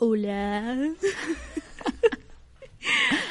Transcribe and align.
Hola. 0.00 0.94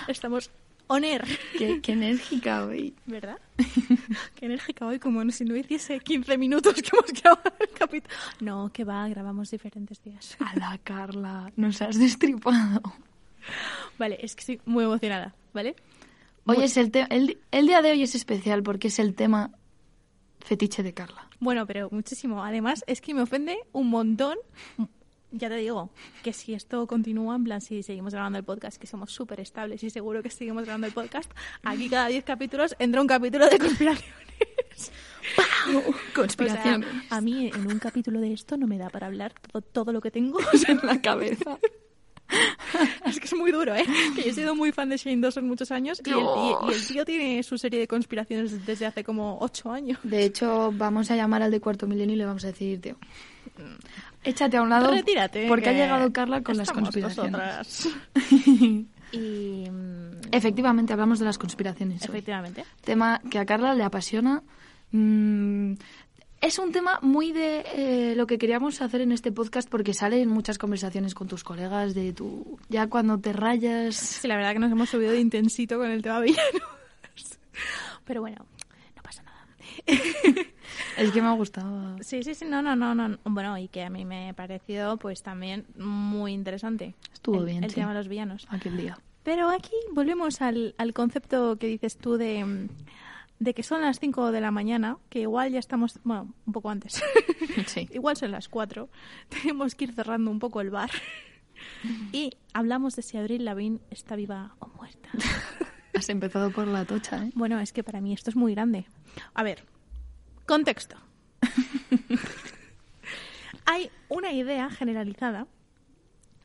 Estamos 0.08 0.52
on 0.86 1.04
air. 1.04 1.26
Qué, 1.58 1.82
qué 1.82 1.94
enérgica 1.94 2.64
hoy. 2.66 2.94
¿Verdad? 3.08 3.40
Qué 4.36 4.46
enérgica 4.46 4.86
hoy, 4.86 5.00
como 5.00 5.27
si 5.32 5.46
no 5.46 5.55
hiciese 5.55 6.00
15 6.00 6.38
minutos 6.38 6.76
que 6.76 6.90
hemos 6.94 7.12
grabado 7.22 7.54
el 7.60 7.70
capítulo. 7.70 8.13
No, 8.40 8.72
que 8.72 8.84
va, 8.84 9.08
grabamos 9.10 9.50
diferentes 9.52 10.02
días. 10.04 10.38
A 10.40 10.55
la 10.58 10.77
Carla, 10.84 11.52
nos 11.55 11.82
has 11.82 11.98
destripado. 11.98 12.82
Vale, 13.98 14.20
es 14.22 14.36
que 14.36 14.41
estoy 14.41 14.62
muy 14.66 14.84
emocionada, 14.84 15.34
¿vale? 15.54 15.76
Hoy 16.46 16.63
es 16.63 16.77
el, 16.77 16.91
te- 16.91 17.08
el, 17.10 17.40
el 17.52 17.66
día 17.68 17.82
de 17.82 17.91
hoy 17.91 18.04
es 18.04 18.13
especial 18.16 18.62
porque 18.63 18.90
es 18.90 18.99
el 18.99 19.16
tema 19.16 19.52
fetiche 20.40 20.84
de 20.84 20.94
Carla. 20.94 21.27
Bueno, 21.40 21.66
pero 21.66 21.90
muchísimo. 21.91 22.44
Además, 22.44 22.84
es 22.88 23.02
que 23.02 23.13
me 23.16 23.22
ofende 23.24 23.58
un 23.72 23.90
montón. 23.90 24.38
Ya 25.32 25.48
te 25.48 25.56
digo, 25.56 25.92
que 26.24 26.34
si 26.34 26.56
esto 26.56 26.88
continúa, 26.88 27.36
en 27.36 27.44
plan, 27.44 27.62
si 27.62 27.84
seguimos 27.84 28.14
grabando 28.14 28.40
el 28.40 28.44
podcast, 28.44 28.78
que 28.78 28.88
somos 28.88 29.12
súper 29.12 29.40
estables 29.40 29.84
y 29.84 29.90
seguro 29.91 30.24
que 30.24 30.32
seguimos 30.32 30.63
grabando 30.63 30.88
el 30.88 30.94
podcast, 30.94 31.32
aquí 31.63 31.88
cada 31.88 32.08
10 32.08 32.24
capítulos 32.24 32.76
entra 32.80 32.99
un 32.99 33.08
capítulo 33.08 33.48
de 33.48 33.60
conspiraciones. 33.60 34.16
Conspiraciones. 36.16 36.90
O 36.90 36.91
sea, 36.91 37.18
a 37.18 37.21
mí 37.21 37.52
en 37.54 37.68
un 37.68 37.80
capítulo 37.80 38.20
de 38.20 38.34
esto 38.34 38.58
no 38.58 38.66
me 38.66 38.77
da 38.77 38.90
para 38.90 39.08
hablar 39.08 39.34
todo, 39.34 39.62
todo 39.62 39.91
lo 39.94 40.02
que 40.02 40.12
tengo. 40.12 40.40
en 40.68 40.80
la 40.84 41.02
cabeza. 41.02 41.60
es 43.05 43.20
que 43.20 43.26
es 43.26 43.34
muy 43.36 43.52
duro, 43.52 43.76
¿eh? 43.76 43.86
Que 44.16 44.24
yo 44.24 44.30
he 44.30 44.34
sido 44.34 44.55
muy 44.55 44.71
fan 44.71 44.90
de 44.90 44.98
Shane 44.98 45.21
Dawson 45.21 45.48
muchos 45.48 45.71
años 45.71 46.02
y 46.05 46.10
el, 46.10 46.16
tío, 46.16 46.60
y 46.70 46.74
el 46.74 46.88
tío 46.88 47.05
tiene 47.05 47.43
su 47.43 47.58
serie 47.58 47.80
de 47.80 47.88
conspiraciones 47.88 48.66
desde 48.66 48.86
hace 48.86 49.04
como 49.04 49.38
8 49.41 49.71
años. 49.71 49.99
De 50.04 50.26
hecho, 50.26 50.71
vamos 50.76 51.10
a 51.12 51.16
llamar 51.16 51.41
al 51.41 51.52
de 51.52 51.60
cuarto 51.60 51.88
milenio 51.88 52.16
y 52.16 52.20
le 52.20 52.26
vamos 52.26 52.43
a 52.43 52.48
decir, 52.48 52.82
tío, 52.82 52.98
échate 54.23 54.57
a 54.57 54.62
un 54.62 54.70
lado 54.70 54.91
Retírate. 54.91 55.48
porque 55.48 55.70
ha 55.70 55.73
llegado 55.73 56.12
Carla 56.12 56.41
con 56.41 56.57
las 56.57 56.67
estamos 56.70 56.89
conspiraciones. 56.89 57.31
nosotras. 57.31 57.89
y... 59.12 59.63
Efectivamente, 60.31 60.93
hablamos 60.93 61.20
de 61.20 61.25
las 61.25 61.37
conspiraciones. 61.37 62.01
hoy. 62.03 62.09
Efectivamente. 62.09 62.65
Tema 62.81 63.21
que 63.29 63.40
a 63.40 63.45
Carla 63.45 63.73
le 63.73 63.84
apasiona. 63.84 64.44
Mm, 64.91 65.73
es 66.41 66.57
un 66.57 66.72
tema 66.72 67.00
muy 67.01 67.34
de 67.34 67.66
eh, 67.75 68.13
lo 68.16 68.25
que 68.25 68.38
queríamos 68.38 68.81
hacer 68.81 69.01
en 69.01 69.12
este 69.12 69.31
podcast 69.31 69.69
porque 69.69 69.94
sale 69.94 70.22
en 70.22 70.29
muchas 70.29 70.57
conversaciones 70.57 71.13
con 71.13 71.28
tus 71.28 71.44
colegas 71.44 71.94
de 71.94 72.13
tu... 72.13 72.57
Ya 72.69 72.88
cuando 72.88 73.19
te 73.19 73.34
rayas... 73.34 73.95
Sí, 73.95 74.28
la 74.28 74.38
verdad 74.38 74.53
que 74.53 74.59
nos 74.59 74.72
hemos 74.72 74.90
subido 74.90 75.12
de 75.12 75.19
intensito 75.19 75.78
con 75.78 75.90
el 75.91 76.01
tema 76.01 76.22
villanos. 76.22 76.62
Pero 78.06 78.22
bueno. 78.22 78.45
Es 80.97 81.12
que 81.12 81.22
me 81.22 81.28
ha 81.30 81.31
gustado. 81.34 81.97
Sí, 82.02 82.24
sí, 82.24 82.35
sí, 82.35 82.46
no, 82.46 82.62
no, 82.62 82.75
no, 82.75 82.94
no. 82.94 83.18
Bueno, 83.24 83.58
y 83.58 83.68
que 83.69 83.84
a 83.84 83.90
mí 83.90 84.06
me 84.06 84.34
pareció 84.34 84.97
pues 84.97 85.24
también 85.24 85.66
muy 85.78 86.34
interesante. 86.34 86.94
Estuvo 87.13 87.40
el, 87.40 87.46
bien, 87.46 87.63
El 87.63 87.69
sí. 87.69 87.75
tema 87.75 87.90
de 87.90 87.96
los 87.96 88.08
villanos. 88.08 88.47
Aquel 88.50 88.78
día. 88.78 89.00
Pero 89.24 89.50
aquí 89.50 89.72
volvemos 89.94 90.41
al, 90.41 90.75
al 90.78 90.94
concepto 90.94 91.58
que 91.58 91.68
dices 91.68 91.97
tú 91.97 92.18
de, 92.18 92.68
de 93.40 93.53
que 93.53 93.64
son 93.64 93.81
las 93.81 94.00
5 94.00 94.31
de 94.31 94.42
la 94.42 94.52
mañana, 94.52 94.98
que 95.09 95.22
igual 95.22 95.52
ya 95.52 95.59
estamos, 95.59 96.00
bueno, 96.03 96.34
un 96.46 96.53
poco 96.53 96.70
antes. 96.70 97.02
Sí. 97.66 97.90
igual 97.92 98.16
son 98.16 98.32
las 98.32 98.48
4. 98.48 98.90
Tenemos 99.30 99.76
que 99.76 99.86
ir 99.86 99.94
cerrando 99.94 100.32
un 100.32 100.40
poco 100.40 100.62
el 100.62 100.70
bar. 100.70 100.92
y 102.12 102.32
hablamos 102.53 102.96
de 102.96 103.02
si 103.02 103.18
Abril 103.18 103.46
Lavín 103.46 103.82
está 103.90 104.16
viva 104.16 104.56
o 104.59 104.68
muerta. 104.68 105.09
Has 105.94 106.09
empezado 106.09 106.52
por 106.52 106.68
la 106.68 106.86
tocha, 106.86 107.26
¿eh? 107.26 107.32
Bueno, 107.36 107.59
es 107.59 107.74
que 107.74 107.84
para 107.84 108.00
mí 108.02 108.14
esto 108.14 108.30
es 108.30 108.36
muy 108.36 108.53
grande. 108.53 108.86
A 109.34 109.44
ver, 109.44 109.66
contexto. 110.50 110.98
Hay 113.66 113.92
una 114.10 114.34
idea 114.34 114.72
generalizada 114.72 115.46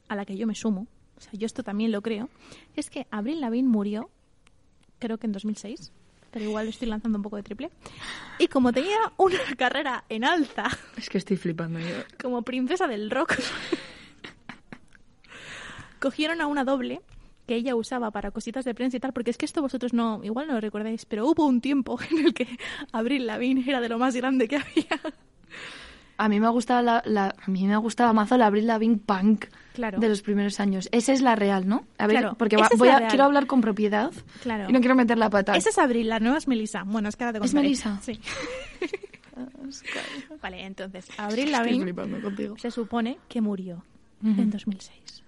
a 0.08 0.14
la 0.14 0.26
que 0.26 0.36
yo 0.36 0.46
me 0.46 0.54
sumo, 0.54 0.86
o 1.16 1.20
sea, 1.22 1.32
yo 1.32 1.46
esto 1.46 1.62
también 1.62 1.90
lo 1.90 2.02
creo, 2.02 2.28
que 2.74 2.82
es 2.82 2.90
que 2.90 3.06
Avril 3.10 3.40
Lavigne 3.40 3.66
murió, 3.66 4.10
creo 4.98 5.16
que 5.16 5.26
en 5.26 5.32
2006, 5.32 5.90
pero 6.30 6.44
igual 6.44 6.68
estoy 6.68 6.86
lanzando 6.86 7.16
un 7.16 7.22
poco 7.22 7.36
de 7.36 7.44
triple, 7.44 7.70
y 8.38 8.48
como 8.48 8.74
tenía 8.74 8.98
una 9.16 9.38
carrera 9.56 10.04
en 10.10 10.24
alza 10.24 10.68
Es 10.98 11.08
que 11.08 11.16
estoy 11.16 11.38
flipando 11.38 11.78
yo. 11.78 11.96
como 12.20 12.42
princesa 12.42 12.86
del 12.86 13.10
rock, 13.10 13.36
cogieron 15.98 16.42
a 16.42 16.46
una 16.46 16.64
doble 16.64 17.00
que 17.46 17.56
ella 17.56 17.74
usaba 17.76 18.10
para 18.10 18.30
cositas 18.30 18.64
de 18.64 18.74
prensa 18.74 18.96
y 18.96 19.00
tal, 19.00 19.12
porque 19.12 19.30
es 19.30 19.36
que 19.38 19.44
esto 19.44 19.60
vosotros 19.62 19.92
no, 19.92 20.20
igual 20.24 20.46
no 20.48 20.54
lo 20.54 20.60
recordáis, 20.60 21.04
pero 21.04 21.26
hubo 21.26 21.46
un 21.46 21.60
tiempo 21.60 21.98
en 22.10 22.26
el 22.26 22.34
que 22.34 22.46
Avril 22.92 23.26
Lavigne 23.26 23.64
era 23.66 23.80
de 23.80 23.88
lo 23.88 23.98
más 23.98 24.14
grande 24.16 24.48
que 24.48 24.56
había. 24.56 25.00
A 26.16 26.28
mí 26.28 26.38
me 26.38 26.48
gustaba 26.48 26.80
la, 26.80 27.02
la- 27.06 27.34
a 27.44 27.50
mí 27.50 27.66
me 27.66 27.76
gustaba 27.76 28.12
mazo 28.12 28.36
la 28.36 28.46
Avril 28.46 28.66
Lavigne 28.68 28.98
punk 29.04 29.46
Claro. 29.74 29.98
de 29.98 30.08
los 30.08 30.22
primeros 30.22 30.60
años. 30.60 30.88
Esa 30.92 31.12
es 31.12 31.20
la 31.20 31.34
real, 31.34 31.66
¿no? 31.66 31.84
A 31.98 32.06
ver, 32.06 32.18
Claro, 32.20 32.36
porque 32.38 32.56
va- 32.56 32.68
es 32.70 32.78
voy 32.78 32.88
a, 32.88 33.08
quiero 33.08 33.24
hablar 33.24 33.48
con 33.48 33.60
propiedad 33.60 34.12
Claro. 34.44 34.70
y 34.70 34.72
no 34.72 34.78
quiero 34.78 34.94
meter 34.94 35.18
la 35.18 35.28
pata. 35.28 35.56
Esa 35.56 35.70
es 35.70 35.78
Avril, 35.78 36.08
la 36.08 36.20
nueva 36.20 36.38
es 36.38 36.46
Melissa. 36.46 36.84
Bueno, 36.84 37.08
es 37.08 37.16
que 37.16 37.24
ahora 37.24 37.40
te 37.40 37.44
¿Es 37.44 37.50
contaré. 37.50 37.64
Melissa? 37.64 37.98
Sí. 38.00 38.20
Vale, 40.40 40.64
entonces, 40.64 41.08
Estoy 41.10 41.46
Lavigne 41.46 41.92
se 42.58 42.70
supone 42.70 43.18
que 43.28 43.40
murió 43.40 43.82
Ujú. 44.22 44.40
en 44.40 44.50
2006. 44.50 45.23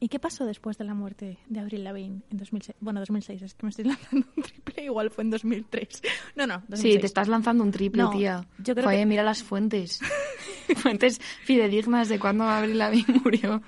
¿Y 0.00 0.08
qué 0.08 0.18
pasó 0.18 0.46
después 0.46 0.78
de 0.78 0.84
la 0.84 0.94
muerte 0.94 1.38
de 1.48 1.60
Avril 1.60 1.84
Lavigne 1.84 2.22
en 2.30 2.38
2006? 2.38 2.76
Bueno, 2.80 3.00
2006, 3.00 3.42
es 3.42 3.54
que 3.54 3.66
me 3.66 3.70
estoy 3.70 3.84
lanzando 3.88 4.26
un 4.36 4.42
triple, 4.42 4.84
igual 4.84 5.10
fue 5.10 5.24
en 5.24 5.30
2003. 5.30 6.02
No, 6.36 6.46
no, 6.46 6.54
2006. 6.68 6.94
Sí, 6.94 6.98
te 7.00 7.06
estás 7.06 7.28
lanzando 7.28 7.64
un 7.64 7.70
triple, 7.70 8.02
No, 8.02 8.10
tía. 8.10 8.46
yo 8.58 8.74
creo 8.74 8.86
Joder, 8.86 9.00
que- 9.00 9.06
mira 9.06 9.22
las 9.22 9.42
fuentes. 9.42 10.00
fuentes 10.76 11.20
fidedignas 11.44 12.08
de 12.08 12.18
cuándo 12.18 12.44
Avril 12.44 12.78
Lavigne 12.78 13.20
murió. 13.22 13.62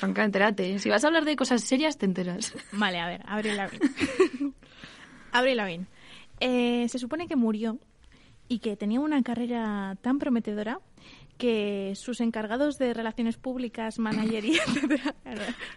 Tronca, 0.00 0.24
entérate. 0.24 0.78
Si 0.78 0.88
vas 0.88 1.04
a 1.04 1.08
hablar 1.08 1.24
de 1.24 1.36
cosas 1.36 1.62
serias, 1.62 1.98
te 1.98 2.06
enteras. 2.06 2.54
Vale, 2.72 2.98
a 3.00 3.06
ver, 3.06 3.22
Avril 3.26 3.56
Lavigne. 3.56 3.90
Avril 5.32 5.56
Lavigne. 5.56 5.86
Eh, 6.40 6.86
se 6.88 6.98
supone 6.98 7.26
que 7.28 7.36
murió 7.36 7.78
y 8.48 8.58
que 8.58 8.76
tenía 8.76 9.00
una 9.00 9.22
carrera 9.22 9.96
tan 10.02 10.18
prometedora 10.18 10.80
que 11.36 11.92
sus 11.96 12.20
encargados 12.20 12.78
de 12.78 12.94
relaciones 12.94 13.36
públicas, 13.36 13.98
manager 13.98 14.44
y 14.44 14.56
etcétera, 14.66 15.14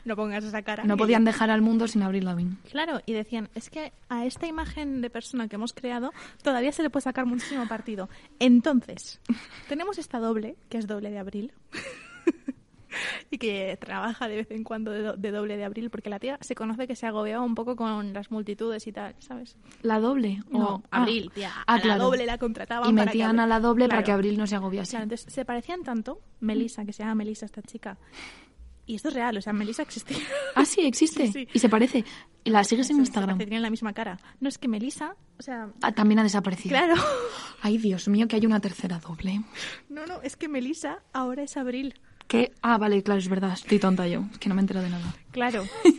no 0.06 0.16
pongas 0.16 0.44
esa 0.44 0.62
cara. 0.62 0.84
No 0.84 0.98
podían 0.98 1.26
dejar 1.26 1.50
al 1.50 1.62
mundo 1.62 1.88
sin 1.88 2.04
Avril 2.04 2.26
Lavigne. 2.26 2.58
Claro, 2.70 3.02
y 3.06 3.14
decían, 3.14 3.50
es 3.56 3.70
que 3.70 3.94
a 4.10 4.26
esta 4.26 4.48
imagen 4.48 5.02
de 5.02 5.10
persona 5.10 5.48
que 5.48 5.56
hemos 5.56 5.74
creado 5.74 6.12
todavía 6.44 6.72
se 6.72 6.84
le 6.84 6.90
puede 6.90 7.04
sacar 7.04 7.26
muchísimo 7.26 7.68
partido. 7.68 8.10
Entonces, 8.40 9.22
tenemos 9.68 9.98
esta 9.98 10.20
doble, 10.20 10.56
que 10.70 10.78
es 10.78 10.88
doble 10.88 11.10
de 11.10 11.20
abril, 11.20 11.54
y 13.32 13.38
que 13.38 13.78
trabaja 13.80 14.28
de 14.28 14.36
vez 14.38 14.52
en 14.52 14.64
cuando 14.64 14.92
de, 14.92 15.02
do- 15.02 15.18
de 15.18 15.32
doble 15.32 15.58
de 15.58 15.66
abril, 15.66 15.90
porque 15.90 16.10
la 16.10 16.20
tía 16.20 16.38
se 16.42 16.56
conoce 16.56 16.88
que 16.88 16.96
se 16.96 17.06
agobiaba 17.08 17.44
un 17.44 17.56
poco 17.56 17.76
con 17.76 18.14
las 18.14 18.32
multitudes 18.32 18.86
y 18.88 18.92
tal, 18.92 19.16
¿sabes? 19.20 19.56
¿La 19.82 20.00
doble? 20.00 20.42
No, 20.50 20.76
O- 20.76 20.84
ah. 20.92 21.02
abril, 21.02 21.32
tía. 21.34 21.52
Ah, 21.68 21.76
a 21.76 21.86
la 21.86 21.98
doble 21.98 22.26
la 22.26 22.38
contrataban 22.38 22.90
Y 22.90 22.94
para 22.94 23.12
que 23.12 23.18
metían 23.18 23.40
a 23.40 23.48
la 23.48 23.60
doble 23.60 23.88
para 23.90 24.04
que 24.04 24.12
Abril 24.12 24.38
no 24.38 24.48
se 24.48 24.56
agobiase. 24.56 24.92
Claro, 24.92 25.04
entonces 25.04 25.32
se 25.34 25.46
parecían 25.46 25.84
tanto, 25.84 26.22
Melissa, 26.40 26.86
que 26.86 26.94
se 26.94 27.04
llama 27.04 27.16
Melissa 27.16 27.46
esta 27.46 27.62
chica, 27.62 27.98
y 28.86 28.96
esto 28.96 29.10
es 29.10 29.16
real, 29.16 29.36
o 29.36 29.42
sea, 29.42 29.52
Melissa 29.52 29.82
existía. 29.82 30.18
Ah, 30.56 30.64
sí, 30.64 30.82
existe. 30.86 31.28
Sí, 31.28 31.34
sí. 31.34 31.48
Y 31.54 31.60
se 31.60 31.68
parece. 31.68 32.06
Y 32.46 32.50
la 32.52 32.64
sigues 32.64 32.90
en 32.90 33.00
Instagram. 33.00 33.38
tienen 33.38 33.62
la 33.62 33.70
misma 33.70 33.92
cara. 33.92 34.18
No 34.40 34.48
es 34.48 34.58
que 34.58 34.70
Melissa, 34.70 35.18
o 35.38 35.42
sea, 35.42 35.70
Ah, 35.82 35.92
también 35.92 36.20
ha 36.20 36.24
desaparecido. 36.24 36.70
claro. 36.70 36.94
Ay, 37.62 37.78
Dios 37.78 38.08
mío, 38.08 38.30
que 38.30 38.38
hay 38.38 38.46
una 38.46 38.62
tercera 38.62 39.00
doble. 39.00 39.42
No, 39.90 40.06
no, 40.06 40.22
es 40.22 40.38
que 40.38 40.48
Melissa 40.48 41.00
ahora 41.12 41.44
es 41.44 41.58
Abril. 41.58 42.00
¿Qué? 42.28 42.52
Ah, 42.62 42.78
vale, 42.78 43.02
claro, 43.04 43.20
es 43.20 43.30
verdad. 43.30 43.54
Estoy 43.54 43.80
tonta 43.80 44.08
yo. 44.08 44.24
Es 44.32 44.38
que 44.40 44.50
no 44.50 44.56
me 44.56 44.62
entero 44.62 44.82
de 44.82 44.90
nada. 44.90 45.14
Claro. 45.32 45.64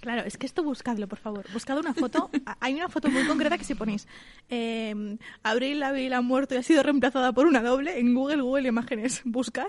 Claro, 0.00 0.22
es 0.24 0.38
que 0.38 0.46
esto 0.46 0.62
buscadlo, 0.62 1.08
por 1.08 1.18
favor. 1.18 1.44
Buscad 1.52 1.78
una 1.80 1.92
foto. 1.92 2.30
Hay 2.60 2.74
una 2.74 2.88
foto 2.88 3.08
muy 3.10 3.26
concreta 3.26 3.58
que 3.58 3.64
si 3.64 3.74
ponéis 3.74 4.06
eh, 4.48 5.18
Abril 5.42 5.82
Abril 5.82 6.12
ha 6.12 6.20
muerto 6.20 6.54
y 6.54 6.58
ha 6.58 6.62
sido 6.62 6.84
reemplazada 6.84 7.32
por 7.32 7.48
una 7.48 7.60
doble 7.60 7.98
en 7.98 8.14
Google, 8.14 8.40
Google 8.42 8.68
Imágenes, 8.68 9.22
buscar. 9.24 9.66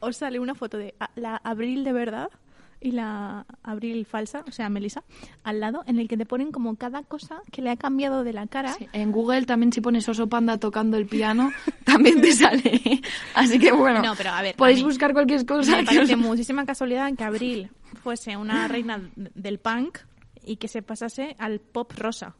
Os 0.00 0.18
sale 0.18 0.40
una 0.40 0.54
foto 0.54 0.76
de 0.76 0.94
a- 1.00 1.08
la 1.14 1.36
Abril 1.42 1.84
de 1.84 1.92
verdad 1.94 2.28
y 2.84 2.92
la 2.92 3.46
Abril 3.62 4.04
falsa, 4.06 4.44
o 4.46 4.52
sea, 4.52 4.68
Melissa, 4.68 5.02
al 5.42 5.58
lado, 5.58 5.82
en 5.86 5.98
el 5.98 6.06
que 6.06 6.16
te 6.16 6.26
ponen 6.26 6.52
como 6.52 6.76
cada 6.76 7.02
cosa 7.02 7.40
que 7.50 7.62
le 7.62 7.70
ha 7.70 7.76
cambiado 7.76 8.22
de 8.24 8.32
la 8.32 8.46
cara. 8.46 8.74
Sí, 8.74 8.86
En 8.92 9.10
Google 9.10 9.46
también 9.46 9.72
si 9.72 9.80
pones 9.80 10.08
Oso 10.08 10.28
Panda 10.28 10.58
tocando 10.58 10.96
el 10.96 11.06
piano, 11.06 11.50
también 11.84 12.20
te 12.20 12.30
sale. 12.32 12.80
Así 13.34 13.58
que 13.58 13.72
bueno, 13.72 14.02
No, 14.02 14.14
pero 14.16 14.30
a 14.30 14.42
ver, 14.42 14.54
podéis 14.54 14.82
a 14.82 14.84
buscar 14.84 15.12
cualquier 15.14 15.44
cosa. 15.46 15.72
Me 15.72 15.78
que 15.78 15.90
os- 15.90 15.94
parece 15.96 16.16
muchísima 16.16 16.64
casualidad 16.66 17.12
que 17.16 17.24
Abril 17.24 17.70
fuese 18.02 18.36
una 18.36 18.68
reina 18.68 19.00
del 19.16 19.58
punk 19.58 19.98
y 20.44 20.56
que 20.56 20.68
se 20.68 20.82
pasase 20.82 21.34
al 21.38 21.58
pop 21.60 21.90
rosa. 21.96 22.36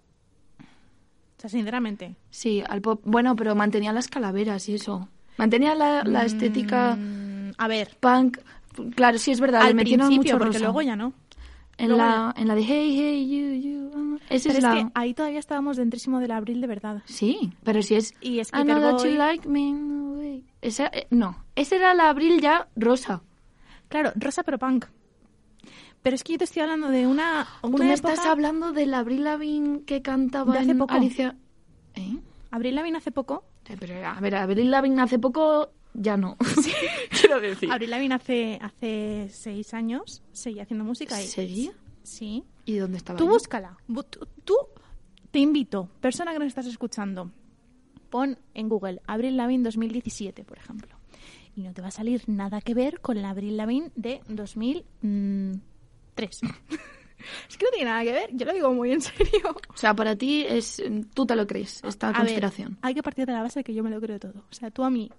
O 0.60 1.40
sea, 1.40 1.50
sinceramente. 1.50 2.16
Sí, 2.30 2.62
al 2.68 2.80
pop. 2.82 3.00
Bueno, 3.04 3.34
pero 3.36 3.54
mantenía 3.54 3.92
las 3.92 4.08
calaveras 4.08 4.68
y 4.68 4.74
eso. 4.74 5.08
Mantenía 5.36 5.74
la, 5.74 6.04
la 6.04 6.24
estética 6.24 6.96
Mm, 6.96 7.52
a 7.58 7.66
ver, 7.68 7.96
punk. 8.00 8.38
Claro, 8.94 9.18
sí 9.18 9.30
es 9.30 9.40
verdad, 9.40 9.62
al 9.62 9.74
principio, 9.76 10.06
mucho 10.10 10.32
porque 10.38 10.46
rosa. 10.58 10.58
luego 10.60 10.82
ya 10.82 10.96
no. 10.96 11.12
en, 11.78 11.88
luego 11.88 12.02
la, 12.04 12.34
en 12.36 12.48
la 12.48 12.54
de 12.54 12.62
Hey, 12.62 12.96
hey, 12.96 13.28
you, 13.28 13.70
you. 13.70 13.90
uh, 13.94 14.18
Esa 14.28 14.48
Pero 14.48 14.52
es 14.52 14.56
es 14.58 14.62
la... 14.62 14.74
que 14.74 14.86
ahí 14.94 15.14
todavía 15.14 15.38
estábamos 15.40 15.76
dentrísimo 15.76 16.20
del 16.20 16.30
Abril 16.30 16.60
de 16.60 16.66
verdad. 16.66 17.02
Sí, 17.06 17.52
pero 17.64 17.82
si 17.82 17.94
es... 17.96 18.14
Y 18.20 18.40
I 18.40 18.44
know 18.64 18.80
that 18.80 19.04
you 19.04 19.16
like 19.16 19.48
me, 19.48 19.72
no. 19.72 20.14
Esa, 20.62 20.86
eh, 20.86 21.06
no, 21.10 21.44
esa 21.56 21.76
era 21.76 21.92
la 21.94 22.08
abril 22.08 22.40
ya 22.40 22.68
rosa. 22.76 23.22
Claro, 23.88 24.12
rosa 24.16 24.42
pero 24.44 24.58
punk. 24.58 24.86
Pero 26.02 26.16
es 26.16 26.24
que 26.24 26.32
yo 26.32 26.38
te 26.38 26.44
estoy 26.44 26.62
hablando 26.62 26.88
de 26.88 27.06
una, 27.06 27.46
Tú 27.62 27.68
una 27.68 27.84
me 27.86 27.94
época- 27.94 28.12
estás 28.14 28.26
hablando 28.26 28.72
de 28.72 28.86
la 28.86 28.98
Abril 29.00 29.24
Lavigne 29.24 29.82
que 29.84 30.00
cantaba 30.02 30.52
De 30.52 30.58
hace 30.60 30.70
en 30.72 30.78
poco. 30.78 30.94
Alicia... 30.94 31.36
¿Eh? 31.94 32.16
Abril 32.50 32.74
Lavigne 32.74 32.98
hace 32.98 33.10
poco. 33.10 33.44
Eh, 33.68 33.76
Pero 33.78 33.94
a 34.06 34.20
ver, 34.20 34.34
Abril 34.36 34.70
Lavigne 34.70 35.00
hace 35.02 35.18
poco 35.18 35.70
ya 35.94 36.16
no. 36.16 36.36
Quiero 37.20 37.40
decir. 37.40 37.70
Abril 37.72 37.90
Lavigne 37.90 38.14
hace, 38.14 38.58
hace 38.60 39.28
seis 39.30 39.72
años 39.74 40.22
seguía 40.32 40.62
haciendo 40.64 40.84
música. 40.84 41.20
Y, 41.22 41.26
¿Seguía? 41.26 41.72
Sí. 42.02 42.44
¿Y 42.66 42.76
dónde 42.76 42.98
estaba? 42.98 43.18
Tú 43.18 43.28
búscala. 43.28 43.76
Tú, 43.86 44.04
tú- 44.44 44.56
te 45.30 45.38
invito, 45.40 45.88
persona 46.00 46.32
que 46.32 46.38
nos 46.38 46.48
estás 46.48 46.66
escuchando, 46.66 47.30
pon 48.10 48.38
en 48.54 48.68
Google 48.68 49.00
Abril 49.06 49.36
Lavigne 49.36 49.64
2017, 49.64 50.44
por 50.44 50.58
ejemplo. 50.58 50.96
Y 51.56 51.62
no 51.62 51.72
te 51.72 51.82
va 51.82 51.88
a 51.88 51.92
salir 51.92 52.22
nada 52.28 52.60
que 52.60 52.74
ver 52.74 53.00
con 53.00 53.20
la 53.22 53.30
Abril 53.30 53.56
Lavigne 53.56 53.90
de 53.96 54.20
2003. 54.28 56.40
es 57.48 57.56
que 57.56 57.64
no 57.64 57.70
tiene 57.72 57.90
nada 57.90 58.02
que 58.04 58.12
ver, 58.12 58.30
yo 58.32 58.46
lo 58.46 58.52
digo 58.52 58.72
muy 58.72 58.92
en 58.92 59.00
serio. 59.00 59.56
O 59.72 59.76
sea, 59.76 59.94
para 59.94 60.16
ti 60.16 60.44
es... 60.48 60.82
Tú 61.14 61.26
te 61.26 61.36
lo 61.36 61.46
crees, 61.46 61.82
esta 61.84 62.08
A 62.08 62.12
ver, 62.12 62.20
conspiración. 62.22 62.78
hay 62.82 62.94
que 62.94 63.02
partir 63.02 63.26
de 63.26 63.32
la 63.32 63.42
base 63.42 63.60
de 63.60 63.64
que 63.64 63.74
yo 63.74 63.82
me 63.82 63.90
lo 63.90 64.00
creo 64.00 64.18
todo. 64.18 64.44
O 64.50 64.54
sea, 64.54 64.70
tú 64.70 64.84
a 64.84 64.90
mí 64.90 65.10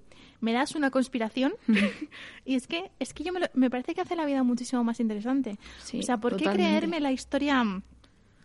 me 0.42 0.54
das 0.54 0.76
una 0.76 0.92
conspiración 0.92 1.54
y 2.46 2.56
es 2.56 2.68
que 2.68 2.92
es 3.00 3.14
que 3.14 3.24
yo 3.24 3.34
me, 3.34 3.40
lo- 3.40 3.48
me 3.54 3.70
parece 3.70 3.94
que 3.96 4.02
hace 4.02 4.16
la 4.16 4.26
vida 4.26 4.44
muchísimo 4.44 4.84
más 4.84 5.00
interesante. 5.00 5.58
Sí, 5.84 6.00
o 6.00 6.04
sea, 6.04 6.18
¿por 6.18 6.36
qué 6.38 6.46
creerme 6.46 7.00
la 7.00 7.12
historia 7.12 7.64
mm, 7.64 7.82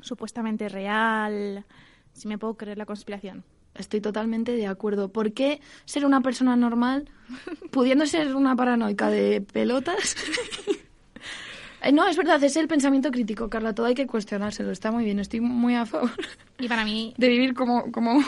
supuestamente 0.01 0.69
real 0.69 1.65
si 2.13 2.29
me 2.29 2.39
puedo 2.39 2.55
creer 2.55 2.79
la 2.79 2.87
conspiración? 2.87 3.45
Estoy 3.75 4.01
totalmente 4.01 4.53
de 4.53 4.67
acuerdo. 4.67 5.13
¿Por 5.13 5.33
qué 5.33 5.61
ser 5.85 6.05
una 6.05 6.21
persona 6.23 6.57
normal, 6.57 7.09
pudiendo 7.71 8.05
ser 8.07 8.35
una 8.35 8.57
paranoica 8.57 9.09
de 9.11 9.41
pelotas? 9.41 10.17
No, 11.95 12.07
es 12.07 12.17
verdad, 12.19 12.45
es 12.45 12.57
el 12.57 12.69
pensamiento 12.69 13.11
crítico, 13.11 13.49
Carla. 13.49 13.75
Todo 13.75 13.87
hay 13.87 13.95
que 13.95 14.07
cuestionárselo. 14.07 14.71
Está 14.71 14.93
muy 14.93 15.03
bien, 15.03 15.19
estoy 15.19 15.41
muy 15.41 15.75
a 15.77 15.87
favor 15.87 16.11
Y 16.59 16.69
para 16.69 16.85
mí, 16.85 17.15
de 17.17 17.29
vivir 17.29 17.55
como, 17.55 17.91
como 17.91 18.21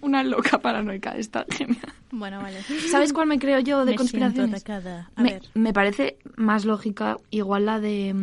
una, 0.00 0.22
loca 0.22 0.58
paranoica. 0.58 1.16
Está 1.16 1.46
genial. 1.50 1.80
bueno, 2.10 2.40
vale. 2.40 2.58
¿Sabes 2.90 3.12
cuál 3.12 3.26
me 3.26 3.38
creo 3.38 3.58
yo 3.60 3.84
de 3.84 3.92
Me 3.92 3.98
siento 3.98 4.02
conspiraciones? 4.02 4.60
atacada. 4.62 5.10
A 5.16 5.22
me, 5.22 5.32
ver. 5.34 5.42
me 5.54 5.72
parece 5.72 6.18
más 6.36 6.64
lógica, 6.64 7.18
igual 7.30 7.66
la 7.66 7.80
de... 7.80 8.14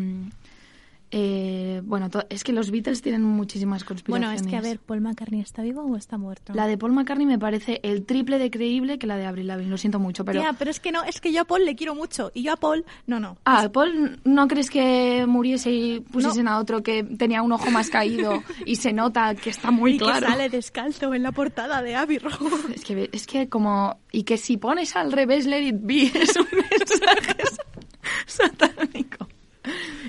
eh, 1.15 1.81
bueno, 1.85 2.09
es 2.29 2.43
que 2.43 2.51
los 2.53 2.71
Beatles 2.71 3.03
tienen 3.03 3.21
muchísimas 3.21 3.85
Bueno, 3.85 3.87
conspiraciones. 3.89 4.41
es 4.41 4.47
que 4.47 4.57
a 4.57 4.61
ver, 4.61 4.79
¿Paul 4.79 5.01
McCartney 5.01 5.41
está 5.41 5.61
vivo 5.61 5.83
o 5.83 5.95
está 5.95 6.17
muerto? 6.17 6.53
La 6.55 6.65
de 6.65 6.75
Paul 6.75 6.93
McCartney 6.93 7.27
me 7.27 7.37
parece 7.37 7.79
el 7.83 8.03
triple 8.03 8.39
de 8.39 8.49
creíble 8.49 8.97
que 8.97 9.05
la 9.05 9.15
de 9.15 9.27
Avril 9.27 9.45
Lavigne. 9.45 9.69
Lo 9.69 9.77
siento 9.77 9.99
mucho, 9.99 10.25
pero... 10.25 10.39
Tía, 10.41 10.53
pero 10.57 10.71
es 10.71 10.79
que 10.79 10.91
no, 10.91 11.03
es 11.03 11.21
que 11.21 11.31
yo 11.31 11.41
a 11.41 11.45
Paul 11.45 11.65
le 11.65 11.75
quiero 11.75 11.93
mucho. 11.93 12.31
Y 12.33 12.41
yo 12.41 12.53
a 12.53 12.55
Paul, 12.55 12.83
no, 13.05 13.19
no. 13.19 13.37
Ah, 13.45 13.69
Paul, 13.71 14.21
¿no 14.23 14.47
crees 14.47 14.71
que 14.71 15.25
muriese 15.27 15.71
y 15.71 15.99
pusiesen 15.99 16.47
a 16.47 16.57
otro 16.57 16.81
que 16.81 17.03
tenía 17.03 17.43
un 17.43 17.51
ojo 17.51 17.69
más 17.69 17.91
caído 17.91 18.41
y 18.65 18.77
se 18.77 18.91
nota 18.91 19.35
que 19.35 19.51
está 19.51 19.69
muy 19.69 19.93
y 19.93 19.97
claro? 19.99 20.25
que 20.25 20.31
sale 20.31 20.49
descalzo 20.49 21.13
en 21.13 21.21
la 21.21 21.31
portada 21.31 21.83
de 21.83 21.95
Abbey 21.95 22.17
Road. 22.17 22.71
Es 22.73 22.83
que, 22.83 23.09
es 23.11 23.27
que 23.27 23.49
como... 23.49 23.99
Y 24.11 24.23
que 24.23 24.37
si 24.37 24.57
pones 24.57 24.95
al 24.95 25.11
revés 25.11 25.45
Let 25.45 25.61
It 25.61 25.75
Be 25.81 26.03
es 26.15 26.35
un 26.37 26.47
mensaje. 26.51 27.35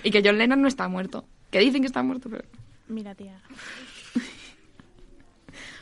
Y 0.05 0.11
que 0.13 0.23
John 0.25 0.39
Lennon 0.39 0.63
no 0.63 0.69
está 0.69 0.87
muerto. 0.89 1.25
Que 1.51 1.59
dicen 1.59 1.81
que 1.81 1.87
está 1.89 2.03
muerto, 2.03 2.29
pero... 2.31 2.45
Mira, 2.89 3.15
tía. 3.15 3.41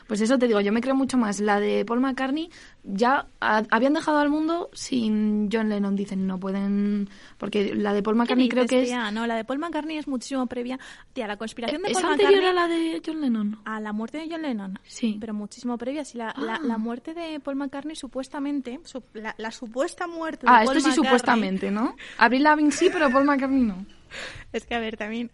Pues 0.09 0.21
eso 0.21 0.39
te 0.39 0.47
digo, 0.47 0.61
yo 0.61 0.73
me 0.73 0.83
creo 0.83 0.95
mucho 0.95 1.17
más. 1.17 1.41
La 1.41 1.59
de 1.59 1.87
Paul 1.87 2.01
McCartney 2.01 2.51
ya 2.83 3.29
ha- 3.41 3.63
habían 3.71 3.95
dejado 3.95 4.19
al 4.19 4.29
mundo 4.29 4.69
sin 4.75 5.49
John 5.51 5.71
Lennon, 5.71 5.97
dicen, 5.97 6.27
no 6.27 6.39
pueden... 6.39 7.09
Porque 7.39 7.75
la 7.75 7.95
de 7.95 8.03
Paul 8.03 8.17
McCartney 8.17 8.49
¿Qué 8.49 8.55
creo 8.57 8.67
que 8.67 8.81
dices, 8.81 8.91
es... 8.91 8.95
tía? 9.01 9.11
No, 9.11 9.27
la 9.27 9.37
de 9.37 9.45
Paul 9.45 9.61
McCartney 9.61 9.97
es 9.97 10.09
muchísimo 10.09 10.47
previa. 10.49 10.79
Tía, 11.15 11.27
la 11.29 11.39
conspiración 11.39 11.81
de 11.83 11.93
¿Es 11.93 11.95
Paul 11.95 12.13
anterior 12.13 12.43
McCartney 12.43 12.51
a 12.51 12.53
la 12.53 12.69
de 12.69 13.03
John 13.07 13.21
Lennon? 13.23 13.59
a 13.65 13.81
la 13.81 13.93
muerte 13.95 14.19
de 14.19 14.29
John 14.31 14.43
Lennon. 14.43 14.79
Sí. 14.87 15.17
Pero 15.19 15.33
muchísimo 15.33 15.79
previa. 15.79 16.05
Si 16.05 16.19
la, 16.19 16.35
la, 16.37 16.57
Ah. 16.57 16.61
la 16.63 16.77
muerte 16.77 17.15
de 17.15 17.41
Paul 17.41 17.57
McCartney 17.57 17.97
supuestamente, 17.97 18.81
su- 18.85 19.05
la, 19.15 19.35
la 19.39 19.51
supuesta 19.51 20.07
muerte 20.09 20.45
Ah, 20.47 20.61
de 20.61 20.67
Paul 20.67 20.77
esto 20.77 20.91
sí 20.91 20.97
McCartney- 21.01 21.05
supuestamente, 21.07 21.71
¿no? 21.71 21.97
Avril 22.19 22.43
Lavigne 22.43 22.73
sí, 22.73 22.91
pero 22.93 23.09
Paul 23.09 23.25
McCartney 23.25 23.63
no. 23.63 23.87
Es 24.53 24.67
que, 24.67 24.75
a 24.75 24.81
ver, 24.81 24.97
también... 24.97 25.31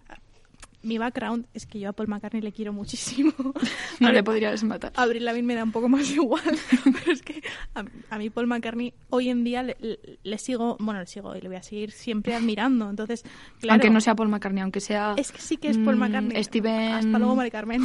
Mi 0.81 0.97
background 0.97 1.47
es 1.55 1.67
que 1.67 1.81
yo 1.81 1.89
a 1.89 1.93
Paul 1.93 2.07
McCartney 2.07 2.41
le 2.41 2.53
quiero 2.53 2.73
muchísimo. 2.73 3.33
No 4.01 4.09
A 4.09 4.13
le 4.13 4.23
podrías 4.23 4.63
matar. 4.63 4.93
Abril 4.95 5.25
Lavigne 5.25 5.49
me 5.49 5.55
da 5.57 5.65
un 5.65 5.73
poco 5.73 5.89
más 5.89 6.09
igual, 6.13 6.41
pero 6.85 7.13
es 7.13 7.21
que 7.23 7.43
a, 7.75 7.83
a 8.11 8.19
mí 8.19 8.31
Paul 8.31 8.47
McCartney 8.47 8.95
hoy 9.11 9.29
en 9.29 9.43
día 9.43 9.65
le, 9.65 9.77
le- 9.81 10.21
le 10.23 10.39
sigo, 10.39 10.77
bueno, 10.79 11.01
le 11.01 11.07
sigo 11.09 11.35
y 11.35 11.41
le 11.41 11.49
voy 11.49 11.57
a 11.57 11.65
seguir 11.65 11.91
siempre 11.91 12.33
admirando. 12.37 12.89
Entonces, 12.89 13.25
claro, 13.59 13.73
Aunque 13.75 13.91
no 13.91 14.01
sea 14.01 14.15
Paul 14.15 14.29
McCartney, 14.29 14.63
aunque 14.63 14.79
sea... 14.79 15.15
es 15.17 15.33
que 15.33 15.41
sí 15.41 15.57
que 15.57 15.69
es 15.71 15.79
Paul 15.79 15.97
mm, 15.97 15.99
McCartney. 15.99 16.45
Steven... 16.45 16.93
Hasta 16.93 17.19
luego, 17.19 17.35
Mari 17.35 17.51
Carmen. 17.51 17.83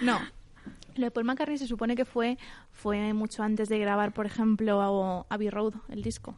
no. 0.00 0.20
Lo 0.94 1.04
de 1.04 1.10
Paul 1.10 1.26
McCartney 1.26 1.58
se 1.58 1.66
supone 1.66 1.94
que 1.96 2.06
fue, 2.06 2.38
fue 2.70 3.12
mucho 3.12 3.42
antes 3.42 3.68
de 3.68 3.78
grabar, 3.78 4.14
por 4.14 4.24
ejemplo, 4.24 4.80
a 5.28 5.34
Abbey 5.34 5.50
Road, 5.50 5.74
el 5.90 6.02
disco. 6.02 6.34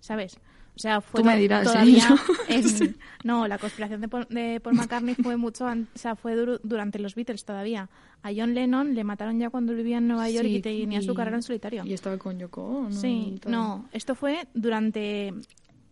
¿Sabes? 0.00 0.38
O 0.76 0.78
sea, 0.78 1.00
fue 1.00 1.20
Tú 1.20 1.26
me 1.26 1.36
dirás, 1.38 1.62
todavía 1.64 2.08
en- 2.48 2.96
No, 3.22 3.46
la 3.46 3.58
conspiración 3.58 4.00
de 4.00 4.08
Paul, 4.08 4.26
de 4.28 4.58
Paul 4.60 4.74
McCartney 4.74 5.14
fue 5.14 5.36
mucho 5.36 5.66
an- 5.66 5.86
o 5.94 5.98
sea, 5.98 6.16
fue 6.16 6.36
dur- 6.36 6.60
durante 6.64 6.98
los 6.98 7.14
Beatles 7.14 7.44
todavía. 7.44 7.88
A 8.22 8.30
John 8.36 8.54
Lennon 8.54 8.94
le 8.94 9.04
mataron 9.04 9.38
ya 9.38 9.50
cuando 9.50 9.72
vivía 9.74 9.98
en 9.98 10.08
Nueva 10.08 10.28
York 10.30 10.46
Sí, 10.46 10.56
y 10.56 10.60
tenía 10.62 11.00
su 11.02 11.14
carrera 11.14 11.36
en 11.36 11.42
solitario. 11.42 11.84
Y 11.86 11.92
estaba 11.92 12.18
con 12.18 12.38
Yoko 12.38 12.62
Ono 12.66 12.90
Sí, 12.92 13.38
no, 13.46 13.88
esto 13.92 14.14
fue 14.16 14.48
durante 14.54 15.32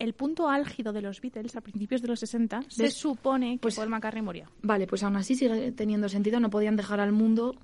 el 0.01 0.15
punto 0.15 0.49
álgido 0.49 0.93
de 0.93 1.01
los 1.03 1.21
Beatles, 1.21 1.55
a 1.55 1.61
principios 1.61 2.03
de 2.03 2.09
los 2.09 2.19
60, 2.19 2.65
se 2.69 2.91
supone 2.91 3.53
que 3.53 3.59
Pues- 3.61 3.77
Paul 3.77 3.89
McCartney 3.89 4.23
murió. 4.23 4.51
Vale, 4.62 4.89
pues 4.89 5.05
aún 5.05 5.15
así 5.15 5.37
sigue 5.37 5.71
teniendo 5.73 6.09
sentido. 6.09 6.41
No 6.41 6.51
podían 6.51 6.75
dejar 6.75 6.99
al 6.99 7.12
mundo 7.12 7.55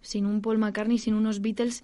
sin 0.00 0.26
un 0.26 0.40
Paul 0.42 0.58
McCartney, 0.58 0.98
sin 0.98 1.14
unos 1.14 1.40
Beatles. 1.40 1.82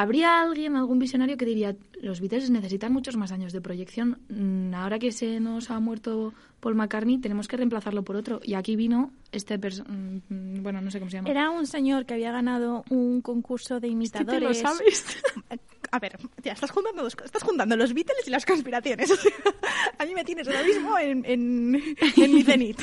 ¿Habría 0.00 0.40
alguien, 0.40 0.76
algún 0.76 0.98
visionario 0.98 1.36
que 1.36 1.44
diría, 1.44 1.76
los 2.00 2.20
Beatles 2.20 2.48
necesitan 2.48 2.90
muchos 2.90 3.18
más 3.18 3.32
años 3.32 3.52
de 3.52 3.60
proyección? 3.60 4.18
Mm, 4.30 4.72
Ahora 4.72 4.98
que 4.98 5.12
se 5.12 5.40
nos 5.40 5.70
ha 5.70 5.78
muerto 5.78 6.32
Paul 6.60 6.74
McCartney, 6.74 7.18
tenemos 7.18 7.48
que 7.48 7.58
reemplazarlo 7.58 8.02
por 8.02 8.16
otro. 8.16 8.40
Y 8.42 8.54
aquí 8.54 8.76
vino 8.76 9.12
este 9.30 9.58
mm, 9.58 10.62
bueno, 10.62 10.80
no 10.80 10.90
sé 10.90 11.00
cómo 11.00 11.10
se 11.10 11.18
llama. 11.18 11.28
Era 11.28 11.50
un 11.50 11.66
señor 11.66 12.06
que 12.06 12.14
había 12.14 12.32
ganado 12.32 12.82
un 12.88 13.20
concurso 13.20 13.74
de 13.74 13.80
te 13.80 13.86
lo 13.88 13.92
imitadores. 13.92 14.58
sabes. 14.58 15.04
A 15.92 15.98
ver, 15.98 16.16
tía, 16.40 16.52
estás 16.54 16.70
juntando 16.70 17.02
dos. 17.02 17.14
Estás 17.22 17.42
juntando 17.42 17.76
los 17.76 17.92
Beatles 17.92 18.26
y 18.26 18.30
las 18.30 18.46
conspiraciones. 18.46 19.10
A 19.98 20.06
mí 20.06 20.14
me 20.14 20.24
tienes 20.24 20.48
ahora 20.48 20.62
mismo 20.62 20.98
en, 20.98 21.24
en, 21.26 21.82
en 22.16 22.34
mi 22.34 22.42
cenit. 22.42 22.80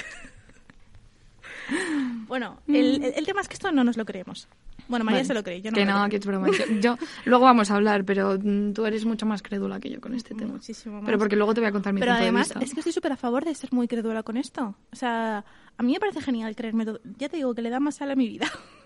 Bueno, 2.27 2.59
el, 2.67 3.03
el- 3.03 3.13
el 3.15 3.25
tema 3.25 3.41
es 3.41 3.47
que 3.47 3.53
esto 3.55 3.71
no 3.71 3.83
nos 3.83 3.97
lo 3.97 4.05
creemos. 4.05 4.47
Bueno, 4.87 5.03
María 5.03 5.19
Vale. 5.19 5.27
se 5.27 5.33
lo 5.33 5.43
cree, 5.43 5.61
yo 5.61 5.71
no 5.71 5.75
que 5.75 5.85
me 5.85 5.91
no, 5.91 5.97
creo. 5.99 6.09
que 6.09 6.15
es 6.17 6.25
broma. 6.25 6.47
Yo, 6.47 6.65
yo- 6.79 6.97
luego 7.25 7.45
vamos 7.45 7.69
a 7.71 7.75
hablar, 7.75 8.05
pero 8.05 8.37
mm, 8.41 8.73
tú 8.73 8.85
eres 8.85 9.03
mucho 9.05 9.25
más 9.25 9.41
crédula 9.41 9.79
que 9.79 9.89
yo 9.89 9.99
con 9.99 10.13
este 10.13 10.33
tema. 10.35 10.53
Muchísimo 10.53 10.95
más. 10.95 11.05
Pero 11.05 11.17
porque 11.17 11.35
luego 11.35 11.53
te 11.53 11.59
voy 11.61 11.67
a 11.69 11.71
contar 11.73 11.91
mi 11.93 11.99
Pero 11.99 12.11
punto 12.13 12.23
además, 12.23 12.49
de 12.49 12.53
vista. 12.55 12.65
es 12.65 12.73
que 12.73 12.79
estoy 12.81 12.93
súper 12.93 13.11
a 13.11 13.17
favor 13.17 13.43
de 13.43 13.53
ser 13.55 13.71
muy 13.73 13.87
crédula 13.87 14.23
con 14.23 14.37
esto. 14.37 14.75
O 14.91 14.95
sea, 14.95 15.43
a 15.77 15.83
mí 15.83 15.93
me 15.93 15.99
parece 15.99 16.21
genial 16.21 16.55
creerme 16.55 16.85
todo. 16.85 16.99
Ya 17.17 17.27
te 17.29 17.37
digo 17.37 17.53
que 17.53 17.61
le 17.61 17.69
da 17.69 17.79
más 17.79 17.95
sal 17.95 18.11
a 18.11 18.15
mi 18.15 18.27
vida. 18.27 18.47